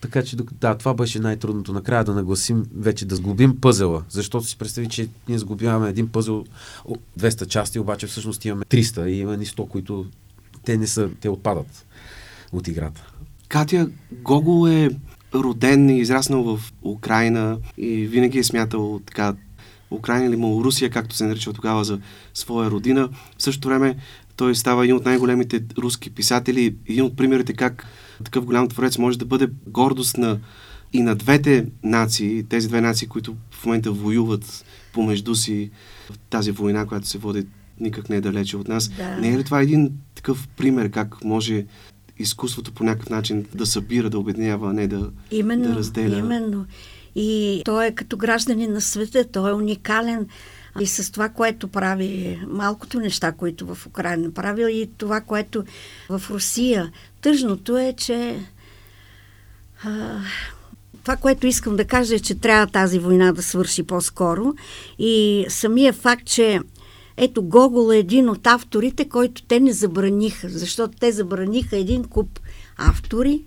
Така 0.00 0.22
че, 0.22 0.36
да, 0.36 0.74
това 0.74 0.94
беше 0.94 1.18
най-трудното. 1.18 1.72
Накрая 1.72 2.04
да 2.04 2.14
нагласим, 2.14 2.64
вече 2.76 3.06
да 3.06 3.16
сглобим 3.16 3.60
пъзела. 3.60 4.02
Защото 4.08 4.46
си 4.46 4.58
представи, 4.58 4.88
че 4.88 5.08
ние 5.28 5.38
сглобяваме 5.38 5.88
един 5.88 6.08
пъзел 6.08 6.44
200 7.20 7.46
части, 7.46 7.78
обаче 7.78 8.06
всъщност 8.06 8.44
имаме 8.44 8.64
300 8.64 9.06
и 9.06 9.18
има 9.18 9.36
ни 9.36 9.46
100, 9.46 9.68
които 9.68 10.06
те 10.64 10.76
не 10.76 10.86
са, 10.86 11.08
те 11.20 11.28
отпадат 11.28 11.86
от 12.52 12.68
играта. 12.68 13.12
Катя 13.48 13.90
Гогол 14.12 14.68
е 14.68 14.90
роден 15.34 15.90
и 15.90 16.00
израснал 16.00 16.42
в 16.42 16.72
Украина 16.82 17.58
и 17.78 18.06
винаги 18.06 18.38
е 18.38 18.44
смятал 18.44 19.00
така 19.06 19.34
Украина 19.90 20.26
или 20.26 20.36
Малорусия, 20.36 20.90
както 20.90 21.16
се 21.16 21.26
нарича 21.26 21.52
тогава 21.52 21.84
за 21.84 22.00
своя 22.34 22.70
родина. 22.70 23.08
В 23.38 23.42
същото 23.42 23.68
време 23.68 23.96
той 24.36 24.54
става 24.54 24.84
един 24.84 24.96
от 24.96 25.04
най-големите 25.04 25.64
руски 25.78 26.10
писатели, 26.10 26.76
един 26.88 27.04
от 27.04 27.16
примерите 27.16 27.52
как 27.52 27.86
такъв 28.24 28.44
голям 28.44 28.68
творец 28.68 28.98
може 28.98 29.18
да 29.18 29.24
бъде 29.24 29.48
гордост 29.66 30.16
на 30.16 30.38
и 30.92 31.02
на 31.02 31.14
двете 31.14 31.66
нации, 31.82 32.42
тези 32.42 32.68
две 32.68 32.80
нации, 32.80 33.08
които 33.08 33.36
в 33.50 33.66
момента 33.66 33.92
воюват 33.92 34.64
помежду 34.92 35.34
си 35.34 35.70
в 36.10 36.18
тази 36.30 36.50
война, 36.50 36.86
която 36.86 37.06
се 37.06 37.18
води 37.18 37.46
никак 37.80 38.10
не 38.10 38.16
е 38.16 38.20
далече 38.20 38.56
от 38.56 38.68
нас. 38.68 38.88
Да. 38.88 39.16
Не 39.16 39.28
е 39.28 39.38
ли 39.38 39.44
това 39.44 39.60
един 39.60 39.92
такъв 40.14 40.48
пример 40.56 40.90
как 40.90 41.24
може 41.24 41.66
изкуството 42.18 42.72
по 42.72 42.84
някакъв 42.84 43.10
начин 43.10 43.46
да 43.54 43.66
събира, 43.66 44.10
да 44.10 44.18
обединява, 44.18 44.70
а 44.70 44.72
не 44.72 44.88
да, 44.88 45.10
именно, 45.30 45.64
да 45.64 45.74
разделя? 45.74 46.18
Именно. 46.18 46.66
И 47.14 47.62
той 47.64 47.86
е 47.86 47.94
като 47.94 48.16
гражданин 48.16 48.72
на 48.72 48.80
света, 48.80 49.24
той 49.32 49.50
е 49.50 49.54
уникален 49.54 50.26
и 50.80 50.86
с 50.86 51.12
това, 51.12 51.28
което 51.28 51.68
прави, 51.68 52.40
малкото 52.48 53.00
неща, 53.00 53.32
които 53.32 53.74
в 53.74 53.86
Украина 53.86 54.32
правил 54.32 54.66
и 54.66 54.90
това, 54.98 55.20
което 55.20 55.64
в 56.08 56.22
Русия. 56.30 56.92
Тъжното 57.22 57.78
е, 57.78 57.94
че 57.96 58.46
а, 59.84 60.20
това, 61.02 61.16
което 61.16 61.46
искам 61.46 61.76
да 61.76 61.84
кажа 61.84 62.14
е, 62.14 62.18
че 62.18 62.34
трябва 62.34 62.66
тази 62.66 62.98
война 62.98 63.32
да 63.32 63.42
свърши 63.42 63.82
по-скоро 63.82 64.54
и 64.98 65.46
самия 65.48 65.92
факт, 65.92 66.24
че 66.24 66.60
ето 67.16 67.42
Гогол 67.42 67.92
е 67.92 67.98
един 67.98 68.28
от 68.28 68.46
авторите, 68.46 69.08
който 69.08 69.42
те 69.42 69.60
не 69.60 69.72
забраниха, 69.72 70.48
защото 70.48 70.98
те 71.00 71.12
забраниха 71.12 71.76
един 71.76 72.04
куп 72.04 72.40
автори, 72.76 73.42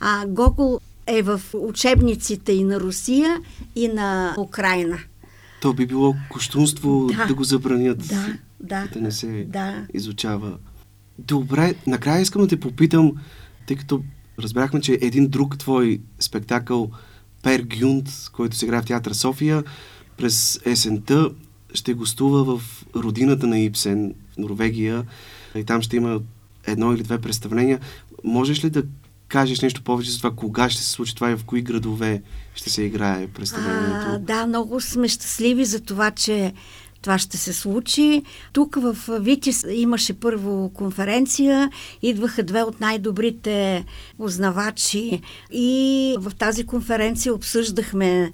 а 0.00 0.26
Гогол 0.26 0.80
е 1.06 1.22
в 1.22 1.40
учебниците 1.54 2.52
и 2.52 2.64
на 2.64 2.80
Русия, 2.80 3.40
и 3.76 3.88
на 3.88 4.34
Украина. 4.38 4.98
То 5.60 5.72
би 5.72 5.86
било 5.86 6.14
кощунство 6.30 7.06
да, 7.06 7.26
да 7.26 7.34
го 7.34 7.44
забранят, 7.44 7.98
да, 7.98 8.34
да, 8.60 8.88
да 8.92 9.00
не 9.00 9.10
се 9.10 9.46
да. 9.48 9.86
изучава. 9.94 10.58
Добре, 11.18 11.74
накрая 11.86 12.20
искам 12.20 12.42
да 12.42 12.48
те 12.48 12.60
попитам, 12.60 13.12
тъй 13.66 13.76
като 13.76 14.02
разбрахме, 14.38 14.80
че 14.80 14.98
един 15.00 15.28
друг 15.28 15.58
твой 15.58 16.00
спектакъл 16.20 16.90
Пер 17.42 17.62
Гюнт, 17.62 18.10
който 18.32 18.56
се 18.56 18.64
играе 18.64 18.82
в 18.82 18.84
театър 18.84 19.12
София, 19.12 19.64
през 20.16 20.60
есента 20.64 21.30
ще 21.74 21.94
гостува 21.94 22.58
в 22.58 22.84
родината 22.96 23.46
на 23.46 23.58
Ипсен, 23.58 24.14
в 24.34 24.38
Норвегия. 24.38 25.04
И 25.54 25.64
там 25.64 25.82
ще 25.82 25.96
има 25.96 26.20
едно 26.66 26.92
или 26.92 27.02
две 27.02 27.18
представления. 27.18 27.80
Можеш 28.24 28.64
ли 28.64 28.70
да 28.70 28.82
кажеш 29.28 29.60
нещо 29.60 29.82
повече 29.82 30.10
за 30.10 30.18
това, 30.18 30.30
кога 30.30 30.70
ще 30.70 30.82
се 30.82 30.90
случи 30.90 31.14
това 31.14 31.30
и 31.30 31.36
в 31.36 31.44
кои 31.44 31.62
градове 31.62 32.22
ще 32.54 32.70
се 32.70 32.82
играе 32.82 33.26
представлението? 33.26 34.06
А, 34.08 34.18
да, 34.18 34.46
много 34.46 34.80
сме 34.80 35.08
щастливи 35.08 35.64
за 35.64 35.80
това, 35.80 36.10
че 36.10 36.52
това 37.02 37.18
ще 37.18 37.36
се 37.36 37.52
случи. 37.52 38.22
Тук 38.52 38.76
в 38.80 38.96
Витис 39.20 39.64
имаше 39.70 40.12
първо 40.12 40.70
конференция, 40.74 41.70
идваха 42.02 42.42
две 42.42 42.62
от 42.62 42.80
най-добрите 42.80 43.84
познавачи 44.18 45.20
и 45.52 46.16
в 46.18 46.32
тази 46.38 46.66
конференция 46.66 47.34
обсъждахме 47.34 48.32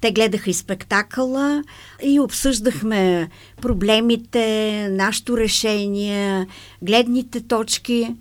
те 0.00 0.12
гледаха 0.12 0.50
и 0.50 0.54
спектакъла 0.54 1.62
и 2.02 2.20
обсъждахме 2.20 3.28
проблемите, 3.62 4.88
нашето 4.90 5.36
решение, 5.36 6.46
гледните 6.82 7.40
точки. 7.40 8.14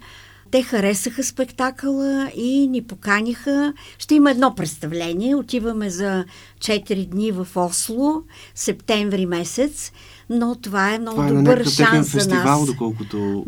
Те 0.51 0.63
харесаха 0.63 1.23
спектакъла 1.23 2.31
и 2.35 2.67
ни 2.67 2.81
поканиха. 2.81 3.73
Ще 3.97 4.15
има 4.15 4.31
едно 4.31 4.55
представление. 4.55 5.35
Отиваме 5.35 5.89
за 5.89 6.25
4 6.59 7.05
дни 7.05 7.31
в 7.31 7.47
Осло, 7.55 8.23
септември 8.55 9.25
месец. 9.25 9.91
Но 10.29 10.55
това 10.55 10.93
е 10.93 10.99
много 10.99 11.15
това 11.15 11.27
е 11.27 11.33
добър 11.33 11.65
шанс 11.65 12.11
за 12.11 12.19
фестивал, 12.19 12.59
нас. 12.59 12.65
доколкото... 12.65 13.45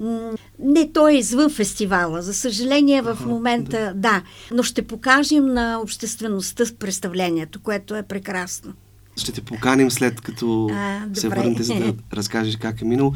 Не, 0.59 0.91
той 0.93 1.13
е 1.13 1.17
извън 1.17 1.49
фестивала. 1.49 2.21
За 2.21 2.33
съжаление, 2.33 3.01
в 3.01 3.17
момента, 3.25 3.91
да. 3.95 4.09
да. 4.09 4.21
Но 4.51 4.63
ще 4.63 4.81
покажем 4.81 5.53
на 5.53 5.79
обществеността 5.83 6.63
представлението, 6.79 7.59
което 7.61 7.95
е 7.95 8.03
прекрасно. 8.03 8.73
Ще 9.17 9.31
те 9.31 9.41
поканим 9.41 9.91
след 9.91 10.21
като 10.21 10.69
а, 10.73 11.01
се 11.13 11.29
върнете, 11.29 11.63
за 11.63 11.75
да 11.75 11.93
разкажеш 12.13 12.57
как 12.57 12.81
е 12.81 12.85
минало. 12.85 13.13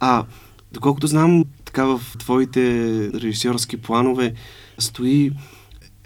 А, 0.00 0.24
доколкото 0.72 1.06
знам, 1.06 1.44
така 1.76 1.86
в 1.86 2.00
твоите 2.18 2.60
режисьорски 3.14 3.76
планове 3.76 4.34
стои 4.78 5.32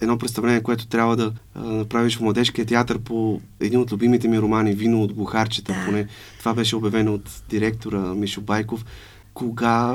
едно 0.00 0.18
представление, 0.18 0.62
което 0.62 0.86
трябва 0.86 1.16
да 1.16 1.32
а, 1.54 1.60
направиш 1.60 2.16
в 2.16 2.20
младежкия 2.20 2.66
театър 2.66 2.98
по 2.98 3.40
един 3.60 3.80
от 3.80 3.92
любимите 3.92 4.28
ми 4.28 4.40
романи 4.40 4.72
Вино 4.72 5.02
от 5.02 5.12
глухарчета. 5.12 5.72
Да. 5.72 5.84
Поне 5.84 6.06
това 6.38 6.54
беше 6.54 6.76
обявено 6.76 7.14
от 7.14 7.42
директора 7.48 7.98
Мишо 7.98 8.40
Байков. 8.40 8.84
Кога 9.34 9.94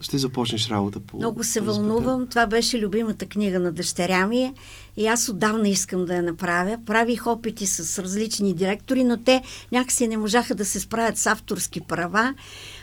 ще 0.00 0.18
започнеш 0.18 0.70
работа 0.70 1.00
по... 1.00 1.16
Много 1.16 1.44
се 1.44 1.60
вълнувам. 1.60 2.26
Това 2.26 2.46
беше 2.46 2.80
любимата 2.80 3.26
книга 3.26 3.60
на 3.60 3.72
дъщеря 3.72 4.26
ми 4.26 4.54
и 4.96 5.06
аз 5.06 5.28
отдавна 5.28 5.68
искам 5.68 6.04
да 6.04 6.14
я 6.14 6.22
направя. 6.22 6.78
Правих 6.86 7.26
опити 7.26 7.66
с 7.66 8.02
различни 8.02 8.54
директори, 8.54 9.04
но 9.04 9.16
те 9.16 9.42
някакси 9.72 10.08
не 10.08 10.16
можаха 10.16 10.54
да 10.54 10.64
се 10.64 10.80
справят 10.80 11.18
с 11.18 11.26
авторски 11.26 11.80
права. 11.80 12.34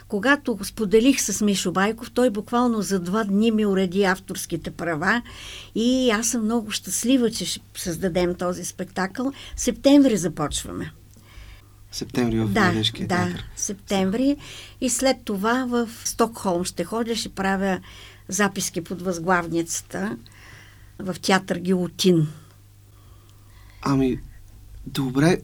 Когато 0.08 0.58
споделих 0.64 1.22
с 1.22 1.42
Мишо 1.42 1.72
Байков, 1.72 2.12
той 2.12 2.30
буквално 2.30 2.82
за 2.82 3.00
два 3.00 3.24
дни 3.24 3.52
ми 3.52 3.66
уреди 3.66 4.04
авторските 4.04 4.72
права 4.72 5.22
и 5.76 6.10
аз 6.10 6.28
съм 6.28 6.44
много 6.44 6.72
щастлива, 6.72 7.32
че 7.32 7.46
ще 7.46 7.62
създадем 7.76 8.36
този 8.36 8.66
спектакъл. 8.66 9.34
Септември 9.56 10.18
започваме. 10.18 10.92
Септември 11.92 12.40
в 12.40 12.48
да, 12.48 12.62
Младежкия 12.62 13.08
да, 13.08 13.16
театър. 13.16 13.46
септември. 13.56 14.38
И 14.82 14.90
след 14.90 15.18
това 15.26 15.66
в 15.70 15.90
Стокхолм 16.04 16.64
ще 16.64 16.84
ходя, 16.84 17.16
ще 17.16 17.30
правя 17.30 17.80
записки 18.28 18.84
под 18.84 19.02
възглавницата 19.02 20.18
в 21.00 21.16
театър 21.22 21.58
Гилотин. 21.58 22.28
Ами, 23.82 24.20
добре, 24.86 25.38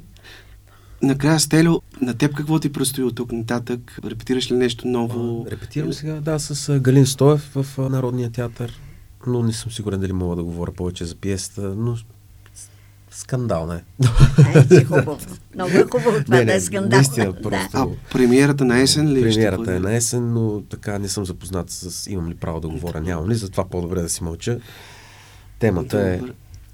Накрая, 1.03 1.39
Стелю, 1.39 1.81
на 2.01 2.13
теб 2.13 2.33
какво 2.33 2.59
ти 2.59 2.71
предстои 2.71 3.03
от 3.03 3.15
тук 3.15 3.31
нататък? 3.31 3.99
Репетираш 4.05 4.51
ли 4.51 4.55
нещо 4.55 4.87
ново? 4.87 5.45
А, 5.47 5.51
репетирам 5.51 5.93
сега, 5.93 6.13
да, 6.13 6.39
с 6.39 6.79
Галин 6.79 7.05
Стоев 7.05 7.51
в 7.55 7.89
Народния 7.89 8.31
театър, 8.31 8.79
но 9.27 9.43
не 9.43 9.53
съм 9.53 9.71
сигурен 9.71 9.99
дали 9.99 10.13
мога 10.13 10.35
да 10.35 10.43
говоря 10.43 10.71
повече 10.71 11.05
за 11.05 11.15
пиесата, 11.15 11.61
но 11.61 11.97
скандално 13.11 13.73
е. 13.73 13.83
е 14.71 14.85
хубаво. 14.85 15.17
Много 15.55 15.71
е 15.71 15.83
хубаво 15.83 16.23
това 16.23 16.37
не, 16.37 16.45
да 16.45 16.53
е 16.53 16.59
скандално. 16.59 16.95
Наистина, 16.95 17.33
просто... 17.41 17.69
А 17.73 17.87
премиерата 18.11 18.65
на 18.65 18.79
есен 18.79 19.13
ли? 19.13 19.21
Премиерата 19.21 19.63
ще 19.63 19.75
е 19.75 19.79
на 19.79 19.95
есен, 19.95 20.33
но 20.33 20.61
така 20.61 20.99
не 20.99 21.07
съм 21.07 21.25
запознат 21.25 21.69
с 21.69 22.11
имам 22.11 22.29
ли 22.29 22.35
право 22.35 22.59
да 22.59 22.67
говоря, 22.67 23.01
нямам 23.01 23.29
ли, 23.29 23.35
затова 23.35 23.65
по-добре 23.65 24.01
да 24.01 24.09
си 24.09 24.23
мълча. 24.23 24.59
Темата 25.59 26.09
е 26.09 26.21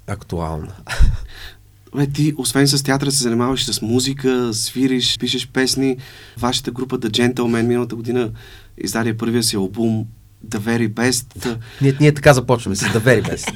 актуална. 0.06 0.72
Бе, 1.96 2.06
ти, 2.06 2.34
освен 2.36 2.68
с 2.68 2.82
театъра, 2.82 3.10
се 3.10 3.22
занимаваш 3.22 3.64
с 3.64 3.82
музика, 3.82 4.54
свириш, 4.54 5.18
пишеш 5.18 5.48
песни. 5.48 5.96
Вашата 6.38 6.70
група 6.70 6.98
The 6.98 7.08
Gentleman 7.08 7.62
миналата 7.62 7.96
година 7.96 8.30
издаде 8.78 9.16
първия 9.16 9.42
си 9.42 9.56
албум 9.56 10.06
The 10.48 10.58
Very 10.58 10.88
Best. 10.88 11.56
Ние, 11.82 11.96
ние 12.00 12.14
така 12.14 12.32
започваме 12.32 12.76
с 12.76 12.84
The 12.84 12.98
Very 12.98 13.22
Best. 13.30 13.54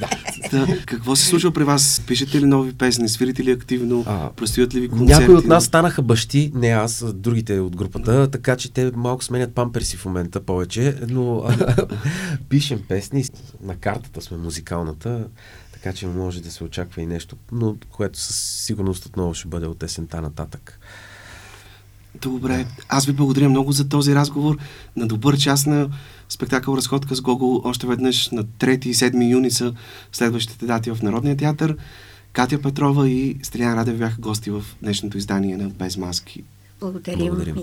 да. 0.50 0.66
да. 0.66 0.84
Какво 0.86 1.16
се 1.16 1.26
случва 1.26 1.50
при 1.50 1.64
вас? 1.64 2.02
Пишете 2.06 2.40
ли 2.40 2.46
нови 2.46 2.72
песни? 2.72 3.08
Свирите 3.08 3.44
ли 3.44 3.50
активно? 3.50 4.04
А, 4.06 4.30
Предстоят 4.30 4.74
ли 4.74 4.80
ви 4.80 4.88
концерти? 4.88 5.20
Някои 5.20 5.34
от 5.34 5.46
нас 5.46 5.64
станаха 5.64 6.02
бащи, 6.02 6.52
не 6.54 6.68
аз, 6.68 7.04
другите 7.14 7.60
от 7.60 7.76
групата, 7.76 8.30
така 8.30 8.56
че 8.56 8.72
те 8.72 8.90
малко 8.94 9.24
сменят 9.24 9.54
памперси 9.54 9.96
в 9.96 10.04
момента 10.04 10.40
повече, 10.40 10.94
но 11.08 11.44
пишем 12.48 12.80
песни. 12.88 13.24
На 13.62 13.74
картата 13.76 14.20
сме 14.20 14.36
музикалната. 14.36 15.26
Така 15.84 15.96
че 15.96 16.06
може 16.06 16.42
да 16.42 16.50
се 16.50 16.64
очаква 16.64 17.02
и 17.02 17.06
нещо, 17.06 17.36
но 17.52 17.76
което 17.90 18.18
със 18.18 18.36
сигурност 18.36 19.06
отново 19.06 19.34
ще 19.34 19.48
бъде 19.48 19.66
от 19.66 19.82
есента 19.82 20.22
нататък. 20.22 20.80
Добре. 22.20 22.66
Аз 22.88 23.06
ви 23.06 23.12
благодаря 23.12 23.48
много 23.48 23.72
за 23.72 23.88
този 23.88 24.14
разговор. 24.14 24.58
На 24.96 25.06
добър 25.06 25.38
час 25.38 25.66
на 25.66 25.90
спектакъл 26.28 26.76
Разходка 26.76 27.14
с 27.14 27.20
Гогол. 27.20 27.60
Още 27.64 27.86
веднъж 27.86 28.30
на 28.30 28.44
3 28.44 28.86
и 28.86 28.94
7 28.94 29.30
юни 29.30 29.50
са 29.50 29.74
следващите 30.12 30.66
дати 30.66 30.90
в 30.90 31.02
Народния 31.02 31.36
театър. 31.36 31.76
Катя 32.32 32.62
Петрова 32.62 33.08
и 33.08 33.38
Стриан 33.42 33.78
Радев 33.78 33.98
бяха 33.98 34.20
гости 34.20 34.50
в 34.50 34.64
днешното 34.82 35.18
издание 35.18 35.56
на 35.56 35.68
Без 35.68 35.96
маски. 35.96 36.44
Благодарим. 36.80 37.18
Благодарим. 37.18 37.56